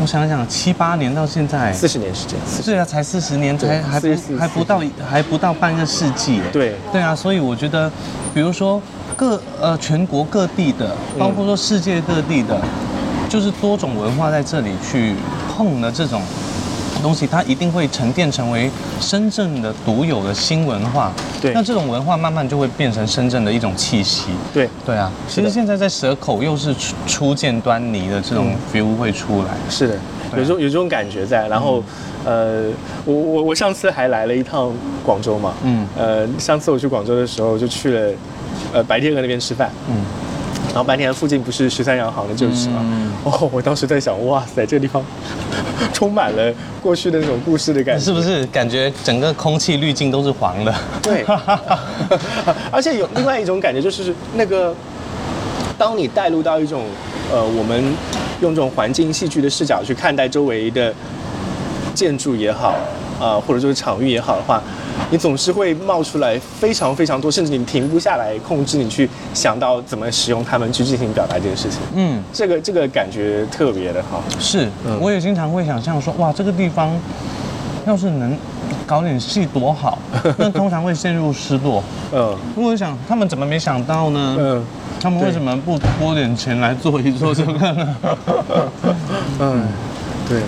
[0.00, 2.38] 我想想，七八年到现在，四十年时间。
[2.64, 6.40] 对啊，才四十年，才还不还不到还不到半个世纪。
[6.52, 6.74] 对。
[6.90, 7.90] 对啊，所以我觉得，
[8.32, 8.80] 比如说
[9.16, 12.58] 各呃全国各地的，包括说世界各地的，
[13.28, 15.14] 就是多种文化在这里去
[15.54, 16.22] 碰的这种
[17.00, 21.12] 东西，它一定会沉淀成为深圳的独有的新文化。
[21.40, 21.52] 对。
[21.52, 24.26] 那这种文化慢慢就会变成深圳的一种气息。
[24.52, 25.48] 对，对啊，其的。
[25.48, 29.48] 实现在在蛇口又是初初见端倪的这种 feel 会出来。
[29.68, 29.94] 是的，
[30.36, 31.48] 有这种有这种感觉在。
[31.48, 31.82] 然后，
[32.24, 32.70] 呃，
[33.04, 34.72] 我我我上次还来了一趟
[35.04, 35.86] 广州嘛，嗯。
[35.96, 38.12] 呃，上次我去广州的时候就去了，
[38.72, 39.96] 呃，白天鹅那边吃饭，嗯，
[40.70, 45.04] 然后白天附近不是十三洋行的旧址嘛，嗯哦，我当时在想，哇塞，这个地方
[45.92, 48.22] 充满了过去的那种故事的感觉，是不？
[48.22, 50.72] 是感觉整个空气滤镜都是黄的？
[51.02, 51.24] 对，
[52.70, 54.72] 而且有另外一种感觉，就是那个，
[55.76, 56.84] 当你带入到一种
[57.32, 57.82] 呃，我们
[58.40, 60.94] 用这种环境戏剧的视角去看待周围的
[61.94, 62.74] 建筑也好，
[63.20, 64.62] 啊、或者就是场域也好的话，
[65.10, 71.78] 你总是会冒出来非常非常多，甚至你停不下来，控制你去想到怎么使用它们去进行表达这件事情。
[71.94, 74.22] 嗯，这个这个感觉特别的好。
[74.38, 76.90] 是，嗯我也经常会想象说，哇，这个地方
[77.86, 78.36] 要是能
[78.86, 79.98] 搞点戏多好，
[80.38, 81.82] 那通常会陷入失落。
[82.12, 84.36] 嗯如果想他们怎么没想到呢？
[84.38, 84.64] 嗯
[85.02, 87.96] 他们为什么不拨点钱来做一做这个呢？
[89.40, 89.62] 嗯，
[90.28, 90.40] 对，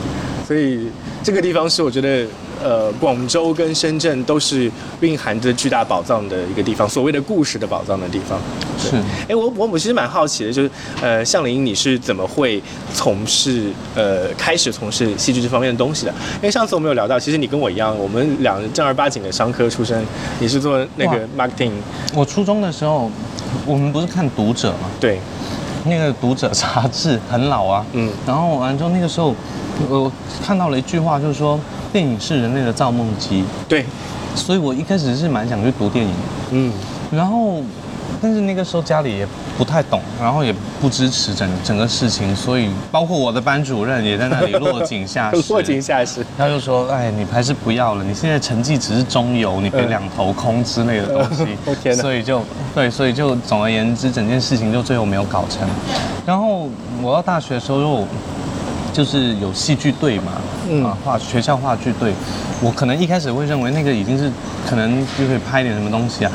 [0.46, 0.88] 所以
[1.22, 2.26] 这个地方是我觉得，
[2.62, 4.70] 呃，广州跟深圳都是
[5.00, 8.38] 蕴含着巨大宝藏的一个地方，所谓的故事的宝藏的地方。
[8.78, 8.96] 是，
[9.28, 10.70] 哎，我我我其实蛮好奇的，就是
[11.00, 12.62] 呃，向林你是怎么会
[12.94, 16.12] 从事呃开始从事戏剧这方面的东西的？
[16.36, 20.04] 因为上次我们有聊到，其实你跟我一样，我们两个正儿八经的商科出身，
[20.38, 21.72] 你是做那个 marketing，
[22.14, 23.10] 我初中的时候，
[23.66, 24.88] 我们不是看《读者》吗？
[25.00, 25.20] 对，
[25.84, 29.34] 那个《读者》杂志很老啊，嗯然后完之后那个时候，
[29.88, 30.10] 我
[30.44, 31.58] 看到了一句话，就是说
[31.92, 33.84] 电影是人类的造梦机，对，
[34.34, 36.18] 所以我一开始是蛮想去读电影的，
[36.52, 36.72] 嗯
[37.10, 37.60] 然后，
[38.22, 39.28] 但是那个时候家里也
[39.58, 45.36] 不太懂，然后也不支持整整个事情，所以包括我的班主任也在那里落井下石。
[45.52, 51.46] 落井下石，他就说：“哎，你还是不要了，你现在成绩只是中游，你别嗯两头空之类的东西。
[51.66, 52.42] 我天哪所以就
[52.74, 55.68] 对，所以就总而言之，整件事情就最后没有搞成。
[56.24, 56.70] 然后
[57.02, 58.06] 我到大学的时候又
[58.92, 60.32] 就是有戏剧队嘛，
[60.68, 62.12] 嗯啊，话学校话剧队，
[62.60, 64.30] 我可能一开始会认为那个已经是
[64.68, 66.32] 可能就可以拍点什么东西啊。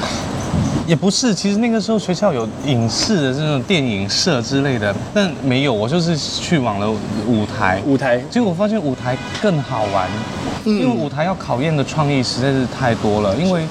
[0.88, 6.89] 也不是，其实那个时候学校有影视的这种电影社之类的，但没有，我就是去往了
[7.28, 7.82] 舞台。
[7.86, 10.10] 舞台，结果我发现舞台更好玩，
[10.63, 13.67] 因为舞台要考验的创意实在是太多了，因为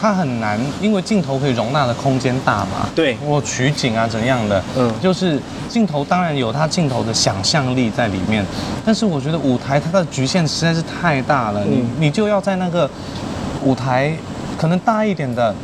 [0.00, 2.88] 它很难，因为镜头可以容纳的空间大嘛。
[2.94, 3.16] 对。
[3.22, 4.90] 我取景啊怎样的，嗯。
[5.02, 8.44] 就是镜头当然有它镜头的想象力在里面，
[8.84, 11.90] 但是我觉得舞台它的局限实在是太大了，你嗯。
[11.98, 12.88] 你就要在那个
[13.62, 14.12] 舞台
[14.56, 15.54] 可能大一点的，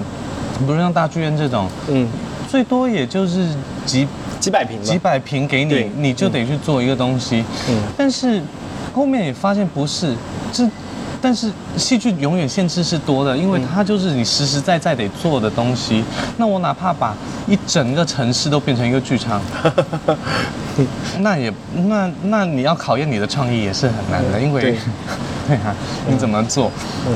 [0.66, 2.06] 不是像大剧院这种，嗯，
[2.48, 3.48] 最多也就是
[3.86, 4.06] 几
[4.38, 7.42] 几百平几百平给你，你就得去做一个东西。
[7.70, 7.82] 嗯。
[7.96, 8.42] 但是
[8.94, 10.14] 后面也发现不是，
[10.52, 10.68] 这
[11.26, 16.04] 但是戏剧永远限制是多的，因为它就是你实实在在得做的东西。
[16.36, 17.16] 那我哪怕把
[17.48, 19.42] 一整个城市都变成一个剧场，
[21.18, 21.52] 那也
[21.88, 24.76] 那那你要考验你的创意也是很难的，因为对。
[25.48, 25.74] 对啊，
[26.08, 26.70] 你怎么做，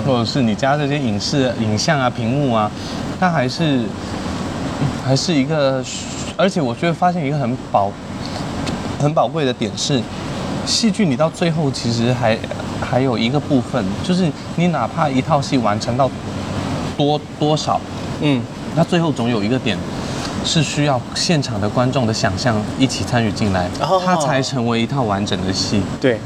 [0.04, 2.68] 或者是你加这些影视、影像啊、屏幕啊，
[3.20, 3.84] 它还是
[5.06, 5.84] 还是一个，
[6.36, 7.92] 而且我觉得发现一个很宝
[8.98, 10.02] 很宝贵的点是，
[10.66, 12.36] 戏剧你到最后其实还
[12.80, 16.10] 还有一个部分，就是你哪怕一套戏完成到
[16.96, 17.80] 多多少，
[18.20, 18.42] 嗯，
[18.74, 19.76] 那最后总有一个点。
[20.42, 25.82] 是需要现场的观众的想象一起参与进来，哦它才成为一套完整的戏。
[26.00, 26.18] 对，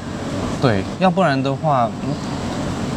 [0.63, 2.15] 对，要不然的话，嗯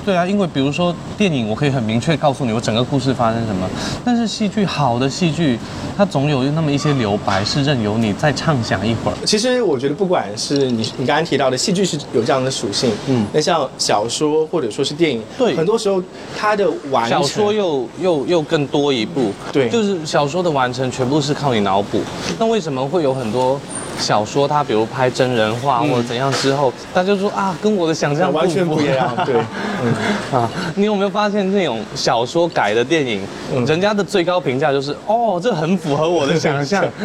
[0.08, 3.68] 对啊，因为比如说电影，我可以很明确告诉你我整个故事发生什么，
[4.06, 5.60] 但是戏剧好的戏剧，
[5.98, 9.18] 它总有那么一些留白是任由你再畅想一会儿。
[9.26, 13.28] 其实我觉得，不管是你你刚刚提到的戏剧是有这样的属性，嗯。
[13.34, 15.54] 那像小说或者说是电影，对。
[15.58, 16.02] 很多时候
[16.38, 19.68] 它的完成小说又又又更多一步，对。
[19.68, 22.00] 就是小说的完成全部是靠你脑补。
[22.40, 23.60] 那为什么会有很多
[24.00, 29.36] 小说，它比如拍真人化嗯或者怎样之后，大家就说啊，跟我的想象完全不一样，对，
[29.84, 29.94] 嗯，
[30.32, 33.22] 啊，你有没有发现那种小说改的电影，
[33.54, 36.84] 嗯人家的最高评价就是哦，这很符合我的想象。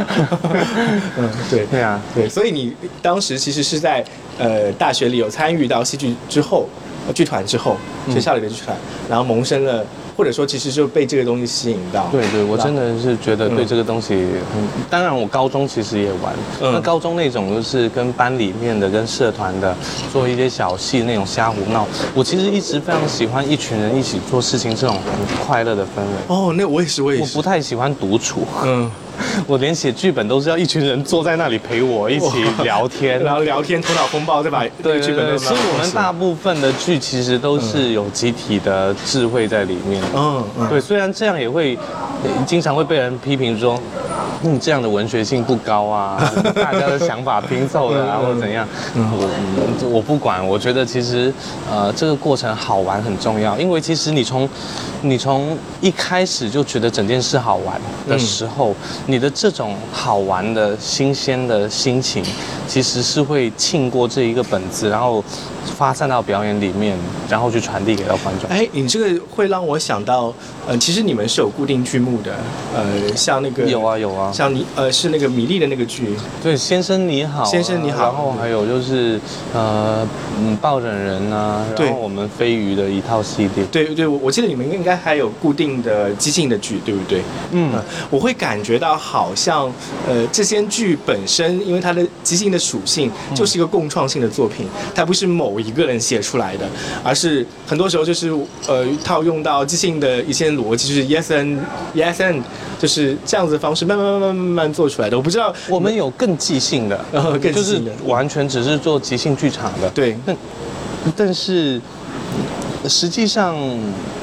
[1.16, 1.66] 嗯，对。
[1.70, 4.04] 对啊，对，所以你当时其实是在
[4.38, 6.68] 呃大学里有参与到戏剧之后，
[7.06, 7.76] 呃剧团之后，
[8.06, 8.76] 嗯学校里的剧团，
[9.08, 9.84] 然后萌生了，
[10.16, 12.08] 或者说其实就被这个东西吸引到。
[12.10, 19.76] 对对，我真的是觉得对嗯这个东西很，当然我高中其实也玩，嗯那高中那种就是跟班里面的、跟社团的
[20.12, 26.34] 做一些小戏那种瞎胡闹，我其实一直非常喜欢一群人一起做事情这种很快乐的氛围。
[26.34, 27.42] 哦，那我也是，我也是我不。
[27.42, 28.88] 太喜欢独处，嗯，
[29.46, 40.02] 我连写剧本都是要一群人坐在那里陪我一起聊天， 然后聊天，头脑风暴，再把那对对对，个剧本都其实我们大部分的剧其实都是有集体的智慧在里面。
[40.14, 41.76] 嗯嗯对，虽然这样也会
[42.24, 43.80] 呃经常会被人批评说。
[44.42, 46.18] 你这样的文学性不高啊，
[46.54, 48.66] 大家的想法拼凑的啊，或者怎样？
[48.94, 51.32] 我我不管，我觉得其实
[51.70, 54.48] 呃这个过程好玩很重要，因为其实你从
[55.00, 58.74] 你从一开始就觉得整件事好玩的时候，
[59.06, 62.22] 你的这种好玩的新鲜的心情，
[62.72, 65.22] 其实是会沁过这一个本子，然后
[65.76, 66.96] 发散到表演里面，
[67.28, 68.48] 然后去传递给到观众。
[68.48, 70.32] 哎，你这个会让我想到，
[70.66, 72.34] 呃，其实你们是有固定剧目的，
[72.74, 79.20] 呃，像那个有啊有啊，像你呃是那个米粒的那个剧，对，先生你好啊、先生你好然后还有就是
[79.52, 80.08] 呃
[80.38, 83.62] 嗯抱枕人啊，对然后我们飞鱼的一套系列。
[83.70, 87.20] 对对，我我记得你们应该还有固定的即兴的剧，对不对？
[87.50, 89.70] 嗯呃我会感觉到好像
[90.08, 96.66] 呃这些剧本身，因为它的即兴的属性就是一个共创性的作品，它不是某一个人写出来的，
[97.02, 98.30] 而是很多时候就是
[98.68, 101.58] 呃套用到即兴的一些逻辑，就是 yes and
[101.94, 102.40] yes and
[102.78, 105.16] 就是这样子的方式慢慢慢慢慢慢做出来的。
[105.16, 107.04] 我不知道我们有 更即兴的，
[107.52, 109.90] 就是完全只是做即兴剧场的。
[109.90, 110.36] 对但
[111.16, 111.80] 但是
[112.88, 113.56] 实际上，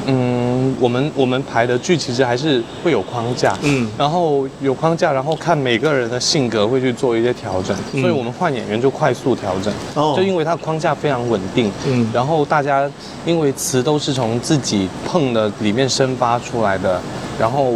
[0.06, 0.49] 嗯，
[0.80, 3.90] 我们我们排的剧其实还是会有框架，嗯。
[3.98, 8.02] 然后有框架，然后看每个人的性格会去做一些调整，嗯。
[8.02, 10.14] 所以我们换演员就快速调整，哦。
[10.16, 12.08] 就因为它框架非常稳定，嗯。
[12.14, 12.90] 然后大家
[13.26, 17.02] 因为词都是从自己碰的里面生发出来的，
[17.40, 17.72] 然后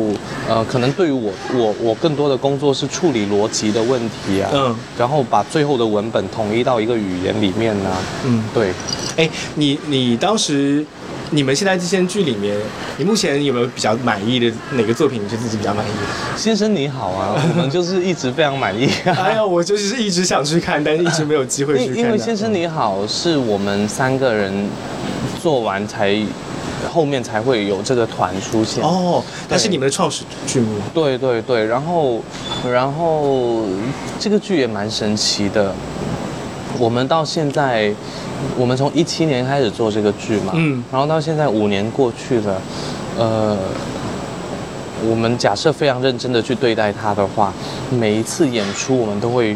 [0.48, 4.76] 呃，可能对于我我我更多的工作是处理逻辑的问题啊，嗯。
[4.98, 7.90] 然后把最后的文本统一到一个语言里面呢、
[8.26, 8.44] 嗯。
[8.54, 8.74] 对，
[9.18, 10.86] 哎，你你当时，
[11.34, 12.56] 你们现在这些剧里面，
[12.98, 15.24] 你目前有没有比较满意的哪个作品？
[15.24, 16.38] 你是自己比较满意的？
[16.38, 21.98] 先生你好啊， 我们就是一直非常满意、哎呀，我就是一直想去看，但是一直没有机会去看。
[21.98, 24.70] 因因为先生你好是我们三个人
[25.42, 26.16] 做完才，
[26.92, 28.84] 后面才会有这个团出现。
[28.84, 30.76] 哦，它是你们的创始剧目。
[30.94, 32.22] 对对对，然后
[32.72, 33.66] 然后
[34.20, 35.74] 这个剧也蛮神奇的。
[36.80, 37.94] 我们到现在，
[38.58, 42.62] 我们从一七年开始做这个剧嘛，嗯然后到现在五年过去了，
[43.18, 43.58] 呃，
[45.08, 47.54] 我们假设非常认真的去对待它的话，
[47.92, 49.56] 每一次演出我们都会。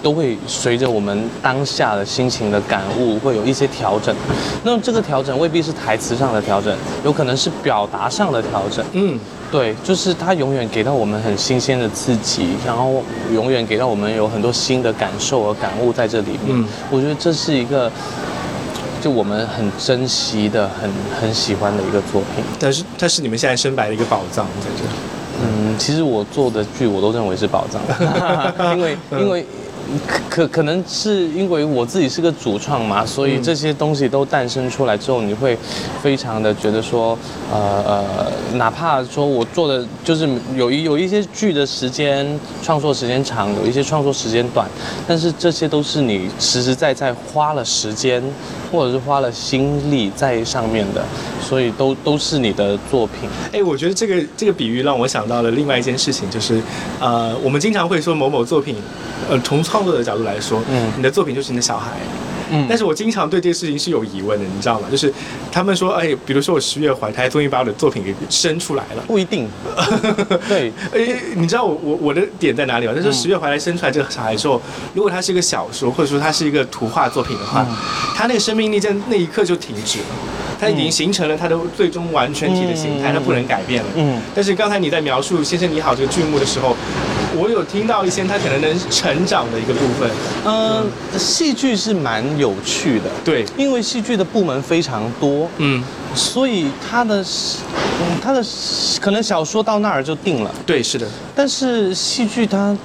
[0.00, 4.14] 都会随着我们当下的心情的感悟，会有一些调整。
[4.62, 6.72] 那这个调整未必是台词上的调整，
[7.04, 8.84] 有可能是表达上的调整。
[8.92, 9.18] 嗯，
[9.50, 16.50] 对，就是它永远给到我们很新鲜的刺激，然后永远给到我们有很多新的感受和感悟在这里面。
[16.50, 17.90] 嗯我觉得这是一个，
[19.00, 20.90] 就我们很珍惜的、很
[21.20, 22.44] 很喜欢的一个作品。
[22.58, 24.84] 但是它是你们现在深白的一个宝藏在这。
[25.40, 27.80] 嗯，其实我做的剧我都认为是宝藏，
[28.76, 29.42] 因为因为。
[29.42, 29.48] 可
[30.28, 35.56] 可可能是因为我自己是个主创嘛，所以这些东西都诞生出来之后，你会
[36.02, 37.18] 非常的觉得说，
[37.50, 44.68] 呃呃，哪怕说我做的就是有一有一些剧的时间创作时间长，有一些创作时间短，
[45.06, 48.22] 但是这些都是你实实在在花了时间
[48.70, 51.04] 或者是花了心力在上面的，
[51.40, 53.28] 所以都都是你的作品。
[53.52, 56.60] 哎，我觉得这个这个比喻让我想到了另外一件事情，就是
[57.00, 58.76] 呃，我们经常会说某某作品，
[59.28, 61.92] 呃，从创作的角度来说，嗯，你的作品就是你的小孩，
[62.50, 64.88] 嗯，但是我经常对这个事情是有疑问的，你知道吗？
[64.90, 65.12] 就是
[65.50, 69.48] 他们说，哎，比如说我十月怀胎，终于把我的作品给生出来了，不一定，
[70.48, 72.92] 对，哎，你知道我我我的点在哪里吗？
[72.94, 74.60] 就是十月怀胎生出来这个小孩之后，
[74.94, 77.66] 如果他是一个小说，或者说他是一个图画作品的话，
[78.14, 80.04] 他那个生命力在那一刻就停止了。
[80.60, 83.88] 它已经形成了它的最终完全体的形态，它不能改变了。
[83.94, 84.20] 嗯。
[84.34, 86.76] 但是刚才你在描述《先生你好》这个剧目的时候，
[87.36, 90.10] 我有听到一些他可能能成长的一个部分。
[90.44, 90.86] 嗯，
[91.18, 93.10] 戏剧是蛮有趣的。
[93.24, 93.44] 对。
[93.56, 95.48] 因为戏剧的部门非常多。
[95.58, 95.82] 嗯。
[96.14, 97.24] 所以他的，
[98.22, 98.42] 他的
[99.00, 100.50] 可能小说到那儿就定了。
[100.64, 101.06] 对，是的。
[101.34, 102.76] 但是戏剧它。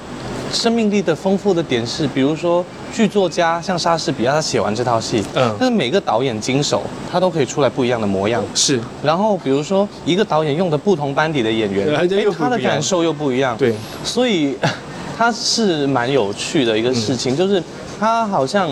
[0.53, 8.43] 生命力的丰富的点是，比如说剧作家像莎士比亚，他写完这套戏，嗯，但是每个导演经手，他都可以出来不一样的模样。
[8.53, 8.79] 是。
[9.03, 13.57] 然后比如说一个导演用的不同班底的演员，哎，他的感受又不一样。
[13.57, 13.73] 对。
[14.03, 14.55] 所以，
[15.17, 17.61] 他是蛮有趣的一个事情，就是
[17.99, 18.69] 他好像，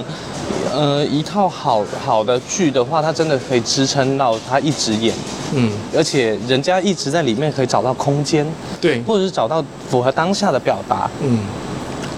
[0.72, 5.16] 呃，一套好好的剧的话，他真的可以支撑到他一直演。
[5.54, 5.72] 嗯。
[5.96, 8.46] 而且人家一直在里面可以找到空间。
[8.80, 9.02] 对。
[9.02, 11.10] 或者是找到符合当下的表达。
[11.22, 11.40] 嗯。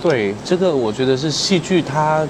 [0.04, 2.28] 对，这个我觉得是戏剧，它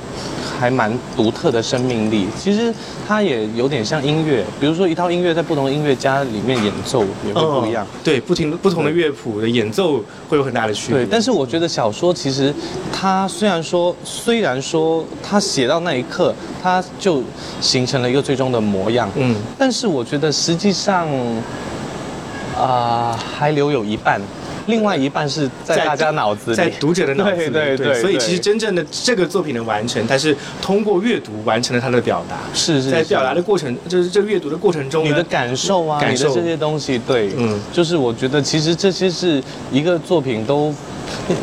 [0.60, 2.28] 还蛮独特的生命力。
[2.38, 2.72] 其实
[3.08, 7.84] 它也有点像音乐，比如说一套音乐在不同的音乐家里面演奏也会不一样。
[8.04, 10.00] 对，不停不同的乐谱的演奏
[10.30, 11.00] 会有很大的区别。
[11.00, 12.54] 对，但是我觉得小说其实
[12.92, 17.24] 它虽然说虽然说它写到那一刻，它就
[17.60, 19.10] 形成了一个最终的模样。
[19.16, 21.08] 嗯，但是我觉得实际上
[22.56, 24.22] 啊还留有一半。
[24.68, 28.02] 另外一半是在大家脑子里，在读者的脑子里，对对对。
[28.02, 32.38] 所以其实真正的这个作品的完成，它是通过阅读完成了它的表达。
[32.54, 32.90] 是是。
[32.90, 39.42] 在表达的过程，就是这个阅读的过程中，你的感受啊，你的这些东西，对，嗯，就是我觉得其实这些是
[39.72, 40.74] 一个作品都。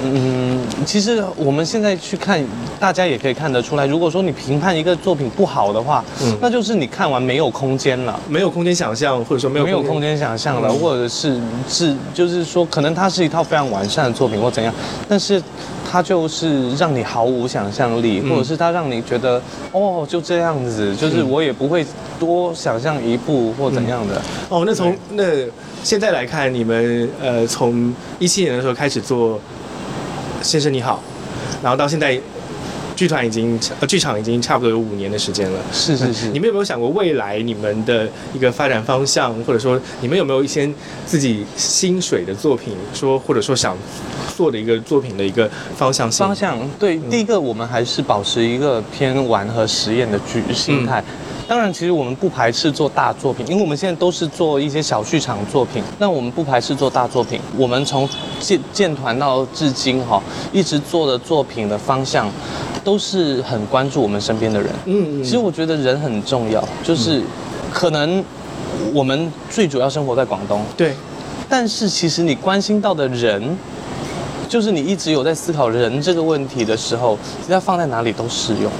[0.02, 2.42] 嗯，其实我们现在去看，
[2.80, 3.86] 大家也可以看得出来。
[3.86, 14.72] 如果说你评判一个作品不好的话，嗯，那就是你看完没有空间了，没有空间想象，或者说没有没有空间想象了，或者是是就是说，可能它是一套非常完善的作品或怎样，
[15.08, 15.42] 但是
[15.90, 19.42] 它就是让你毫无想象力，或者是它让你觉得
[19.72, 21.84] 哦就这样子，就是我也不会
[22.18, 24.22] 多想象一步或怎样的。
[24.48, 25.24] 哦，那从那
[25.82, 29.38] 现在来看，你们呃从一七年的时候开始做。
[30.42, 30.98] 先生你好，
[31.62, 32.18] 然后到现在，
[33.00, 35.58] 剧团已经呃剧场已经差不多有五年的时间了。
[35.72, 36.28] 是是是。
[36.28, 40.70] 你们有没有想过未来你们的一个发展方向，或者说你们有没有一些
[41.06, 43.74] 自己心水的作品，说或者说想
[44.36, 46.26] 做的一个作品的一个方向性？
[46.26, 51.02] 方向对，第一个我们还是保持一个偏玩和实验的剧心态。
[51.50, 55.82] 当然，其实我们不排斥做大作品，因为我们现在都是做一些小剧场作品。
[55.98, 57.40] 那我们不排斥做大作品。
[57.56, 60.22] 我们从建建团到至今哈，
[60.52, 62.30] 一直做的作品的方向，
[62.84, 64.70] 都是很关注我们身边的人。
[64.84, 65.24] 嗯嗯。
[65.24, 67.20] 其实我觉得人很重要，就是
[67.72, 68.24] 可能
[68.94, 70.62] 我们最主要生活在广东。
[70.76, 70.94] 对。
[71.48, 73.42] 但是其实你关心到的人，
[74.48, 78.70] 就是你一直有在思考人这个问题的时候，其实放在哪里都适用。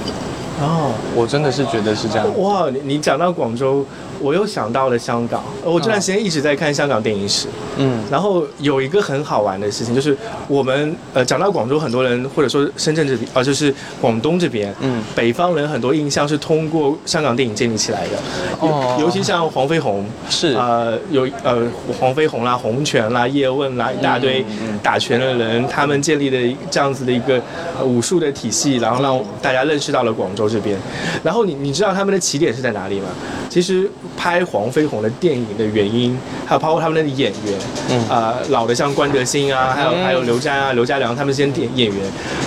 [0.61, 2.41] 哦，我真的是觉得是这样。
[2.41, 3.85] 哇，你你讲到广州。
[4.21, 7.47] 我又想到了香港，我这段时间一直在看香港电影史，
[7.77, 10.15] 嗯，然后有一个很好玩的事情，就是
[10.47, 18.17] 我们呃讲到广州，很多人或者说深圳这边，呃就是广东这边，嗯，北方人很多印象是通过香港电影建立起来的，
[18.59, 20.53] 哦，尤其像黄飞鸿是。
[20.53, 21.57] 呃有呃
[21.99, 24.45] 黄飞鸿啦、洪拳啦、叶问啦一大堆
[24.83, 26.37] 打拳的人，他们建立的
[26.69, 27.41] 这样子的一个
[27.83, 30.77] 武术的体系，然后让大家认识到了广州这边，
[31.23, 33.07] 然后你你知道他们的起点是在哪里吗？
[33.49, 33.89] 其实。
[34.15, 37.59] 拍黄飞鸿的电影的原因，还有包括他们的演员，
[37.89, 38.09] 嗯。
[38.09, 41.97] 啊，老的像关德兴啊，还有还有刘嘉啊、刘家良他们这些演演员，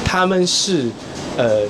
[0.05, 0.89] 他们是，
[1.37, 1.61] 呃，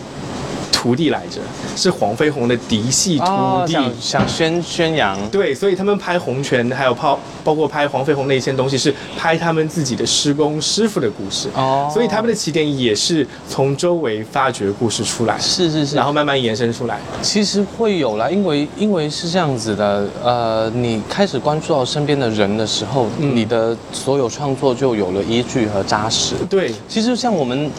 [0.74, 1.40] 徒弟来着，
[1.76, 3.72] 是黄飞鸿的嫡系徒哦，弟。
[3.72, 11.48] 想想宣宣扬，对，所以他们拍红拳，还有包包括拍黄飞鸿那些东西，是拍他们自己的师公师傅的故事。
[11.54, 16.98] 哦所以他们的起点也是从周围发掘故事出来，是是是，然后慢慢延伸出来。
[17.22, 26.34] 其实会有啦，因为因为是这样子的，呃，你开始关注到身边的人的时候，嗯你的所有创作就有了依据和扎实。
[26.50, 27.70] 对，其实像我们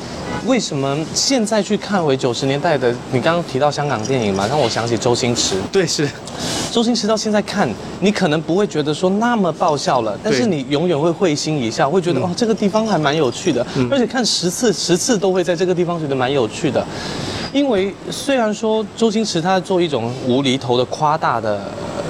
[0.45, 5.55] 为什么现在去看回九十年代的，你刚刚提到香港电影嘛，让我想起周星驰。
[5.71, 6.09] 对，是，
[6.71, 7.69] 周星驰到现在看，
[7.99, 12.23] 你可能不会觉得说那么爆笑了，但是你永远会会心一笑，会觉得、嗯。
[12.23, 16.85] 哦这个地方还蛮有趣的，而且看十次十次都会在这个地方觉得蛮有趣的。
[17.53, 22.03] 因为虽然说周星驰他做一种无厘头的夸大的呃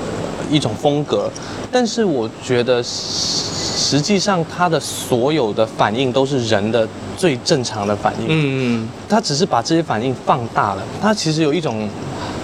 [0.50, 1.30] 一种风格，
[1.72, 3.44] 但是我觉得实
[3.78, 6.88] 实际上他的所有的反应都是人的
[7.26, 8.28] 最正常的反应。
[8.30, 11.90] 嗯，他只是把这些反应放大了，他其实有一种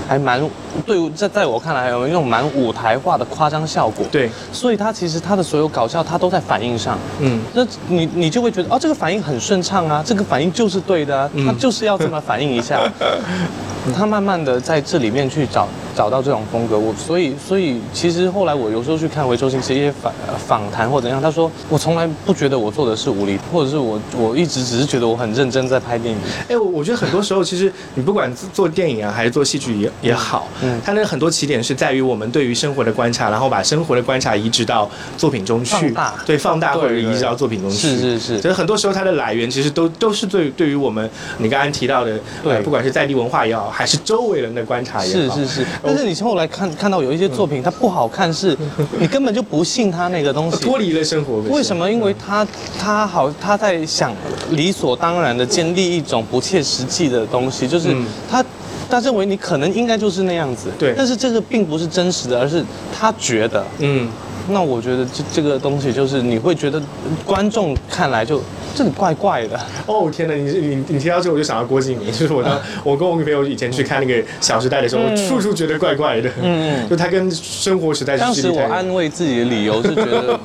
[0.08, 0.42] 还蛮
[0.88, 4.04] 对在在我看来有一种蛮舞台化的夸张效果。
[4.12, 6.98] 对，所以他其实他的所有搞笑，他都在反应上。
[7.20, 12.82] 嗯，那你你就会觉得哦，这个反应很顺畅啊，这个反应就是对的啊，嗯他就是要这么反应一下。
[13.96, 26.20] 他慢慢的在这里面去找找到这种风格，我所以所以其实后来我有时候去看回周星驰一些访呃访谈或怎样，他说我从来不觉得我做的是无厘，或者是我我一直只是觉得我很认真在拍电影。
[26.48, 30.80] 哎，我我觉得很多时候，其实你不管做电影啊，还是做戏剧也也好，嗯。
[30.86, 36.14] 它那很多起点是在于我们对于生活的观察，然后把生活的观察移植到作品中去，放大。
[36.26, 37.78] 对，放大或者移植到作品中去。
[37.78, 38.42] 是是是。
[38.42, 41.10] 所以很多时候它的来源其实都都是对对于我们
[41.40, 42.54] 你刚刚提到的，对。
[42.54, 48.56] 呃不管是在地文化也好，还是周围人的观察也好，是是是，但是你后来看看到有一些作品，它不好看，是
[49.00, 50.58] 你根本就不信它那个东西。
[50.58, 51.38] 脱离了生活。
[51.50, 51.90] 为什么？
[51.90, 52.46] 因为他
[52.78, 54.14] 他好他在想
[54.52, 58.44] 理所当然的建立一种不切实际的东西，就是嗯他。
[58.90, 62.62] 他认为你可能应该就是那样子，对但是这个并不是真实的，而是
[62.94, 63.66] 他觉得。
[63.80, 64.10] 嗯，
[64.50, 66.82] 那我觉得这这个东西就是你会觉得
[67.26, 68.42] 观众看来就
[68.76, 80.40] 这里怪怪的，哦天哪，你你你提到这个我就想到郭敬明，就是我当我跟我女朋友以前去看那个《小时代》的时候，我处处觉得怪怪的，嗯就他跟生活时代当时我安慰自己的理由是觉得，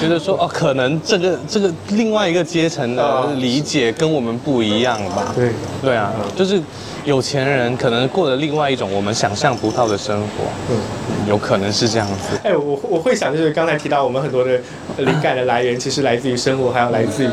[0.00, 5.32] 觉得说哦，可能这个这个另外一个阶层的理解跟我们不一样吧。
[5.34, 5.50] 对。
[5.80, 6.62] 对啊，就是
[7.04, 10.76] 有钱人可能过了另外一种我们想象不到的生活，嗯
[11.28, 12.38] 有可能是这样子。
[12.42, 14.60] 哎，我我会想，就是刚才提到我们很多的
[14.96, 17.28] 呃灵感的来源，其实来自于生活，还有来自于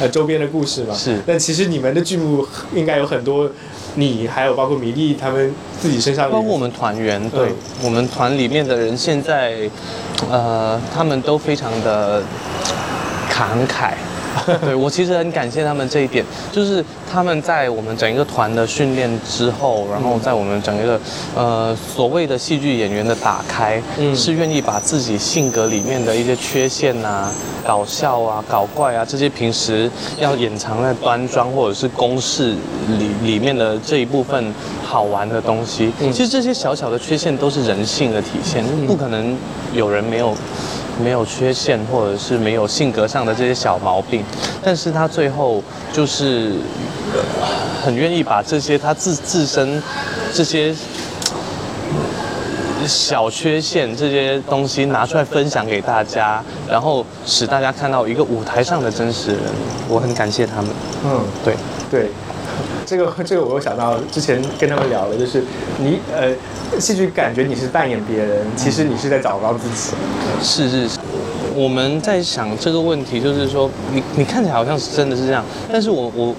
[0.00, 0.94] 呃周边的故事嘛。
[0.94, 3.50] 是但其实你们的剧目应该有很多，
[3.96, 7.52] 你还有包括米粒他们自己身上的，包括我们团员，对、嗯
[7.84, 9.68] 我们团里面的人，现在，
[10.30, 12.22] 呃，他们都非常的
[13.30, 13.94] 慷慨。
[14.62, 21.00] 对我其实很感谢他们这一点，就是他们在我们整一个团的训练之后，然后在我们整一个
[21.34, 24.14] 呃所谓的戏剧演员的打开，嗯。
[24.14, 27.30] 是愿意把自己性格里面的一些缺陷啊、
[27.66, 32.54] 搞笑啊、搞怪啊这些平时要掩藏在端庄或者是公式
[32.98, 34.54] 里里面的这一部分
[34.84, 36.12] 好玩的东西，嗯。
[36.12, 39.36] 其实这些小小的缺陷都是人性的体现，不可能
[39.72, 40.34] 有人没有。
[41.00, 44.24] 没有缺陷，或者是没有性格上的这些小毛病，
[44.62, 45.62] 但是他最后
[45.92, 46.56] 就是
[47.14, 47.20] 呃
[47.84, 49.82] 很愿意把这些他自自身
[50.32, 50.74] 这些
[52.86, 59.40] 小缺陷这些东西拿出来分享给大家，然后使大家看到一个舞台上的真实人。
[59.88, 60.70] 我很感谢他们。
[61.04, 61.54] 嗯，对，
[61.90, 62.10] 对。
[62.92, 65.42] 这个 这个我又想到，之前跟他们聊了，就是
[65.78, 66.30] 你呃，
[66.78, 69.96] 戏剧感觉你是扮演别人，其实你是在找到自己。
[70.42, 70.98] 是是是。
[71.54, 76.34] 我们在想这个问题，就是说，你你看起来好像是真的是这样，但是我我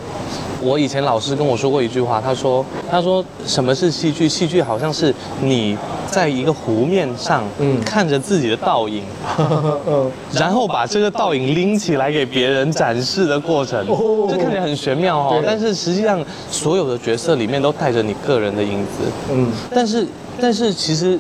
[0.62, 4.30] 我以前老师跟我说过一句话，他说他说什么是戏剧？
[4.30, 5.76] 戏剧好像是你
[6.14, 9.04] 在一个湖面上，嗯看着自己的倒影，
[9.88, 15.44] 嗯，然后把这个倒影拎起来给别人展示的过程，哦这看起来很玄妙哦对。
[15.46, 19.12] 但是实际上，所有的角色里面都带着你个人的影子。
[19.32, 20.08] 嗯，但是，
[20.40, 21.18] 但是其实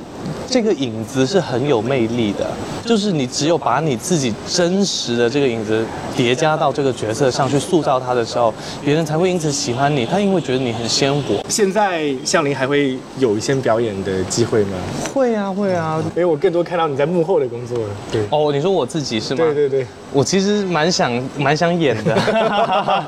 [0.48, 2.46] 这个影子是很有魅力的，
[2.86, 5.84] 就是你只有把你自己真实的这个影子
[6.16, 11.44] 叠加到这个角色上去塑造他的时候，别人才会因此喜欢你，他因为觉得你很鲜活。
[11.50, 14.78] 现在向林还会有一些表演的机会吗？
[15.14, 16.02] 会啊，会啊。
[16.16, 17.90] 因为我更多看到你在幕后的工作了。
[18.12, 19.44] 对，哦，你说我自己是吗？
[19.46, 19.86] 对对对。
[20.12, 22.16] 我其实蛮想蛮想演的，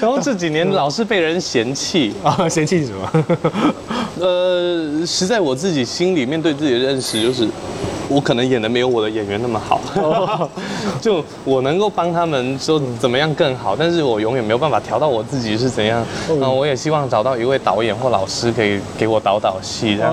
[0.00, 3.24] 然后这几年老是被人嫌弃，啊， 嫌弃什么？
[4.20, 7.46] 呃，实在我自己心里面对自己的认识就是，
[8.12, 9.80] 我可能演的没有我的演员那么好，
[11.00, 16.04] 就我能够帮他们说怎么样更好，但是我永远没有办法调到我自己是怎样。
[16.28, 20.12] 嗯，我也希望找到一位导演或老师可以给我导导戏这样。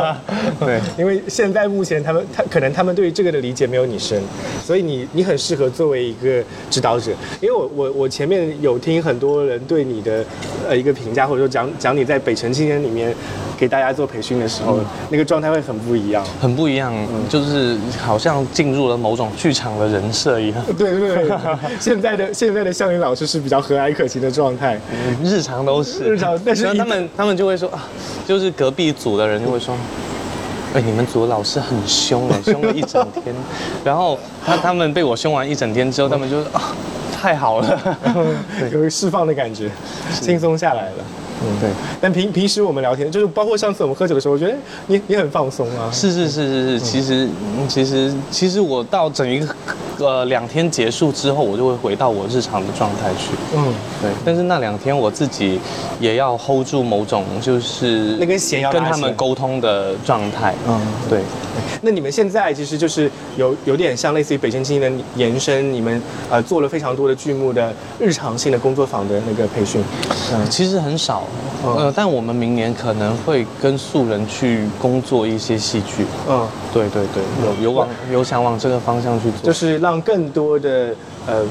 [0.60, 4.20] 对， 因为现在目前他们他可能他们对于这个的理解没有你深，
[4.62, 7.10] 所以你你很适合作为一个指导者。
[7.40, 10.24] 因为我我我前面有听很多人对你的
[10.68, 13.14] 呃一个评价，或者说讲讲你在北辰青年里面
[13.60, 14.80] 给大家做培训的时候，
[15.10, 16.94] 那个状态会很不一样，很不一样，
[17.28, 20.64] 就是好像进入了某种剧场的人设一样。
[20.78, 21.38] 对对对，
[21.78, 24.80] 现在的 现在的向云老师是比较和蔼可亲的状态，
[25.22, 27.86] 日常都是日常，但是他们他们就会说啊，
[28.26, 29.76] 就是隔壁组的人就会说。
[30.72, 33.34] 哎，你们组老师很凶哎， 凶了一整天。
[33.84, 36.72] 然后他他们被我凶完一整天之后，他们就啊，
[37.12, 37.98] 太好了，
[38.72, 39.68] 有释放的感觉，
[40.20, 41.04] 轻松下来了。
[41.42, 41.70] 嗯，对。
[42.00, 44.54] 但平平时我们聊天，就是包括上次我们喝酒的时候，我觉得
[44.86, 45.90] 你你很放松啊。
[45.92, 47.28] 是是是是是，其实
[47.68, 49.54] 其实其实我到整一个
[49.98, 53.32] 呃两天结束之后，我就会回到我日常的状态去。
[53.54, 54.10] 嗯，对。
[54.24, 55.60] 但是那两天我自己
[55.98, 60.54] 也要 hold 住某种就是那根弦要跟他们沟通的状态。
[60.68, 61.20] 嗯，对。
[61.82, 69.82] 那你们现在其实就是有有点像类似于北京青年的延伸，你们呃做了非常多的剧目的日常性的工作坊的那个培训。
[70.32, 71.24] 嗯，其实很少。
[71.62, 76.06] 呃，但我们明年可能会跟素人去工作一些戏剧。
[76.28, 80.94] 嗯，对对对，有有往有想往这个方向去做，就是让更多的
[81.26, 81.44] 呃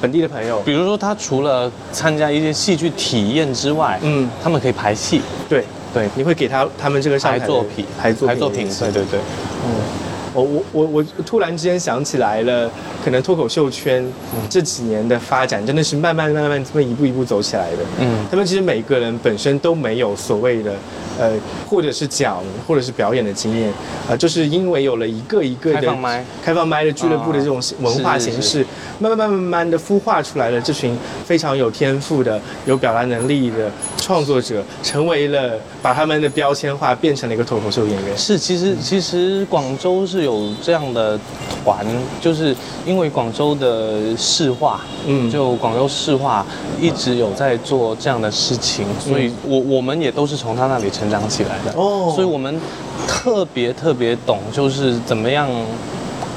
[0.00, 5.20] 本地的朋友，比如说他除了参加一些戏剧体验之外，嗯，他们可以排戏。
[5.48, 9.20] 对对，你会给他他们这个排作品，排排作品，对对对，
[9.64, 10.09] 嗯。
[10.32, 12.70] 我我我我突然之间想起来了，
[13.04, 14.06] 可能脱口秀圈
[14.48, 17.78] 这几年的发展真的是慢慢慢慢这么一步一步走起来的。
[17.98, 20.72] 嗯，他们其实每个人本身都没有所谓的，
[21.18, 21.32] 呃，
[21.68, 23.72] 或者是讲或者是表演的经验，
[24.08, 28.64] 啊，就是因为有了一个一个的开放麦、开放麦的俱乐部的这种文化形式，
[29.00, 38.16] 慢慢慢慢慢慢的孵化出来了这群非常有天赋的、有表达能力的创作者，成为了把他们的标签化变成了一个脱口秀演员。
[38.16, 40.19] 是，其实其实广州是。
[40.22, 41.18] 有这样的
[41.64, 41.84] 团，
[42.20, 42.54] 就是
[42.86, 46.44] 因为广州的市话，嗯，就广州市话
[46.80, 51.72] 一直有在做这样的事情，所以我我们也都是从他那里成长起来的。
[51.78, 52.60] 哦，所以我们
[53.06, 55.48] 特别特别懂，就是怎么样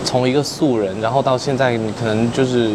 [0.04, 2.72] 从一个素人，然后到现在你可能就是。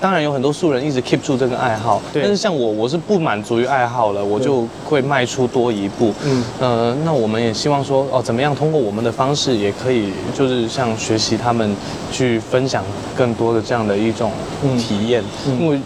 [0.00, 6.14] 当然有很多素人一直 keep 住这个爱好，但是像我，我是不满足于爱好了，我就会迈出多一步。
[6.24, 11.76] 嗯，呃，那我们也希望说，哦，怎么样通过我们的方式，也可以就是像学习他们
[12.10, 12.82] 去分享
[13.14, 14.32] 更多的这样的一种
[14.78, 15.22] 体验，
[15.58, 15.80] 因为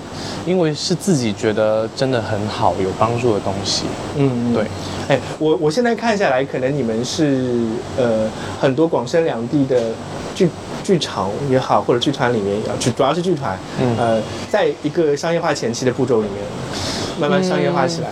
[0.47, 3.83] 因为是自己觉得真的很好、有帮助的东西。
[4.16, 4.64] 嗯，对。
[5.09, 7.66] 哎，我我现在看下来，可能你们是
[7.99, 9.91] 呃很多广深两地的
[10.85, 10.99] 剧。
[11.05, 16.43] 场也好，或者剧团里面也好，主主要是剧团，嗯呃，在一个商业化前期的步骤里面，
[17.20, 18.09] 慢慢商业化起来。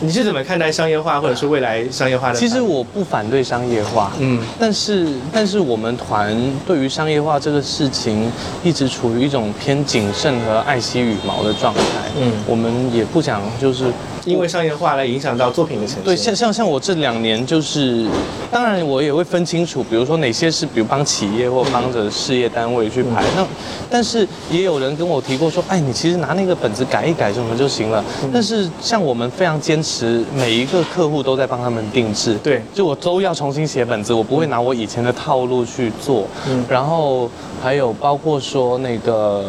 [0.00, 2.38] 你是怎么看待商业化，或者是未来商业化的？
[2.38, 6.34] 其实我不反对商业化，嗯，但是但是我们团
[6.66, 8.32] 对于商业化这个事情，
[8.64, 11.82] 一直处于一种偏谨慎和爱惜羽毛的状态，
[12.18, 13.92] 嗯，我们也不想就是。
[14.24, 16.04] 因为商业化来影响到作品的呈现。
[16.04, 18.06] 对，像像像我这两年就是，
[18.50, 23.24] 当然我也会分清楚，比如说哪些是比如帮企业或帮着事业单位去排。
[23.36, 23.46] 那
[23.90, 28.04] 但是也有人跟我提过说，哎，你其实拿那个本子改一改什么就行了。
[28.32, 32.34] 但是像我们非常坚持，每一个客户都在帮他们定制。
[32.42, 36.26] 对，就我都要重新写本子，我不会拿我以前的套路去做。
[36.48, 36.64] 嗯。
[36.68, 37.30] 然后
[37.62, 39.44] 还有包括说那个，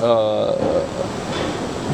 [0.00, 0.54] 呃。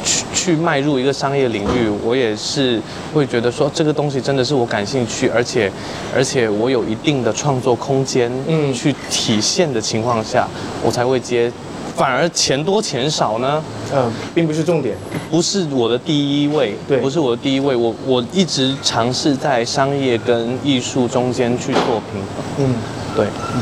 [0.05, 2.81] 去去迈入一个商业领域，我也是
[3.13, 5.71] 会觉得说这个东西真的是我感兴趣，而且
[6.17, 10.49] 而且我有一定的创作空间，嗯，去体现的情况下，
[10.83, 11.53] 我才会接。
[11.95, 13.63] 反而钱多钱少呢？
[13.93, 14.97] 嗯，并不是重点，
[15.31, 17.77] 不是我的第一位，对，不是我的第一位。
[17.77, 22.45] 我我一直尝试在商业跟艺术中间去做平衡。
[22.61, 22.75] 嗯，
[23.15, 23.61] 对，嗯，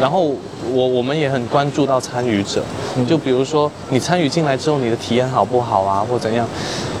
[0.00, 0.34] 然后。
[0.72, 2.60] 我我们也很关注到参与者，
[3.04, 6.46] 就比如说你参与进来之后，你的体验好不好啊，或怎样？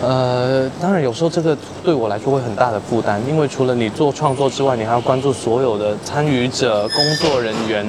[0.02, 7.86] 呃，当然有时候这个对我来说会很大的负担，因为除了你做创作之外，你还要关注所有的参与者、工作人员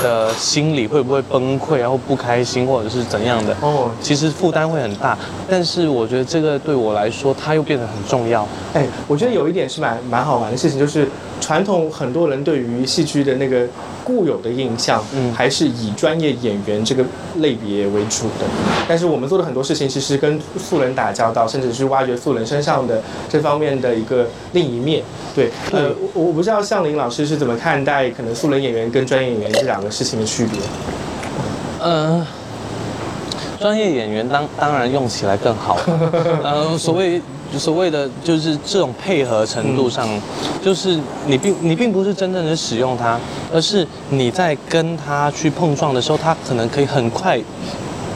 [0.00, 3.56] 的心理会不会崩溃，然后不开心或者是怎样的。
[3.60, 8.46] 哦，其实负担会很大，但是我觉得这个对我来说，它又变得很重要。
[8.74, 11.08] 哎，我觉得有一点是蛮蛮好玩的事情，就是
[11.40, 13.66] 传统很多人对于戏剧的那个
[14.04, 17.04] 固有的印象，嗯，还是以专业演员这个
[17.38, 17.47] 类。
[17.48, 18.46] 类别为主的。
[18.86, 25.02] 但是我们做的很多事情，其实跟素人打交道，甚至是挖掘素人身上的这方面的一个另一面。
[25.34, 30.60] 对，呃，我我不知道向林老师是怎么看待可能素人演员跟专业演员这两个事情的区别。
[31.82, 32.26] 嗯、
[33.60, 35.78] 专业演员当当然用起来更好。
[36.42, 37.22] 呃，所谓
[37.56, 40.08] 所谓的就是这种配合程度上，
[40.62, 43.18] 就是你并你并不是真正的使用它，
[43.52, 47.40] 而是你在跟它去碰撞的时候，它可能可以很快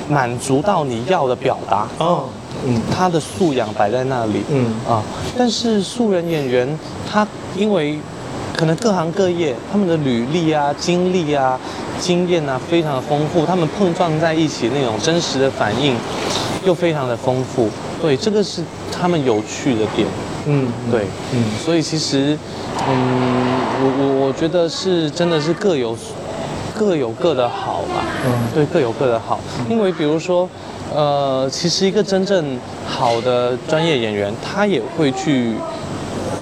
[0.08, 1.88] 满足到你要的表达。
[1.98, 2.24] 哦，
[2.66, 4.74] 嗯他的素养摆在那里，嗯。
[4.88, 5.02] 啊，
[5.38, 6.78] 但是素人演员
[7.10, 7.26] 他
[7.56, 7.98] 因为
[8.54, 11.58] 可能各行各业他们的履历啊、经历啊、
[11.98, 15.96] 经验啊非常的丰富，他们碰撞在一起那种真实的反应
[16.64, 17.68] 又非常的丰富，
[18.02, 20.08] 对，这个是他们有趣的点，
[20.46, 22.36] 嗯，对，嗯所以其实，
[22.88, 22.94] 嗯，
[23.80, 25.96] 我我我觉得是真的是各有
[26.76, 28.32] 各有各的好吧，嗯。
[28.52, 29.38] 对，各有各的好。
[29.70, 30.48] 因为比如说，
[30.92, 35.54] 呃，其实一个真正好的专业演员，他也会去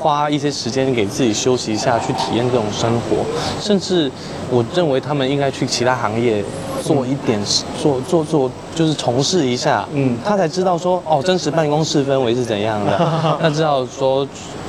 [0.00, 3.18] 花一些时间给自己休息一下，去体验这种生活。
[3.60, 4.10] 甚至
[4.50, 6.42] 我认为他们应该去其他行业
[6.82, 7.38] 做一点，
[7.80, 12.98] 做做做，就是从事一下，嗯他才知道说，哦，真实办公室氛围是怎样的，
[13.40, 14.26] 他知道说。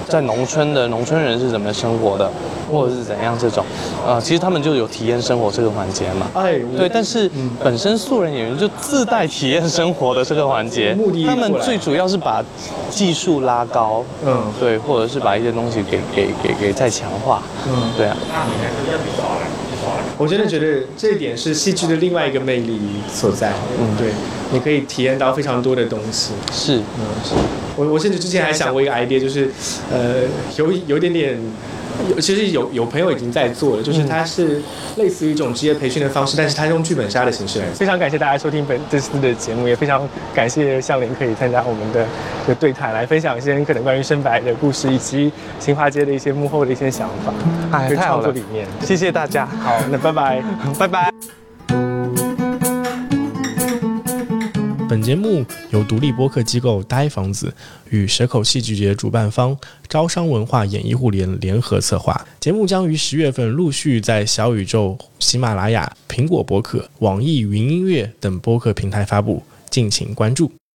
[0.09, 2.29] 在农村的农村人是怎么生活的，
[2.71, 3.65] 或者是怎样这种，
[4.07, 6.31] 呃，其实他们就有体验生活这个环节嘛。
[6.33, 7.29] 哎，对，但是
[7.61, 12.43] 本身素人演员就自带体验生活的这个环节，目的他们最主要是把
[12.89, 18.17] 技术拉高，嗯对，或者是把一些东西给给给给再强化，嗯对啊，
[20.17, 22.79] 我真的觉得这一点是戏剧的另外一个魅力
[23.11, 23.51] 所在。
[23.79, 24.11] 嗯，对，
[24.51, 26.33] 你可以体验到非常多的东西。
[26.53, 27.33] 是，嗯，是
[27.75, 29.51] 我我甚至之前还想过一个 idea，就是
[29.91, 30.23] 呃，
[30.57, 31.39] 有有点点。
[32.09, 34.61] 有其实有有朋友已经在做了，就是它是
[34.97, 37.65] 类似于一种职业培训的方式，但是它用剧本杀的形式来。
[37.67, 42.05] 非常感谢大家收听本这次的节目，也非常感谢向林可以参加我们的
[42.45, 47.33] 这个对谈，来分享一些可能关于深白的故事，以及新华街的一些幕后的一些想法，
[47.71, 48.67] 太好了创作理念。
[48.81, 50.43] 谢谢大家，好，那拜拜。
[50.79, 51.11] 拜拜。
[54.89, 57.53] 本节目由独立播客机构呆房子
[57.91, 62.25] 与蛇口戏剧节主办方招商文化演艺互联联合策划。
[62.41, 70.51] 节目将于十月份陆续在小宇宙、喜马拉雅、苹果播客、网易云音乐等播客平台发布，敬请关注。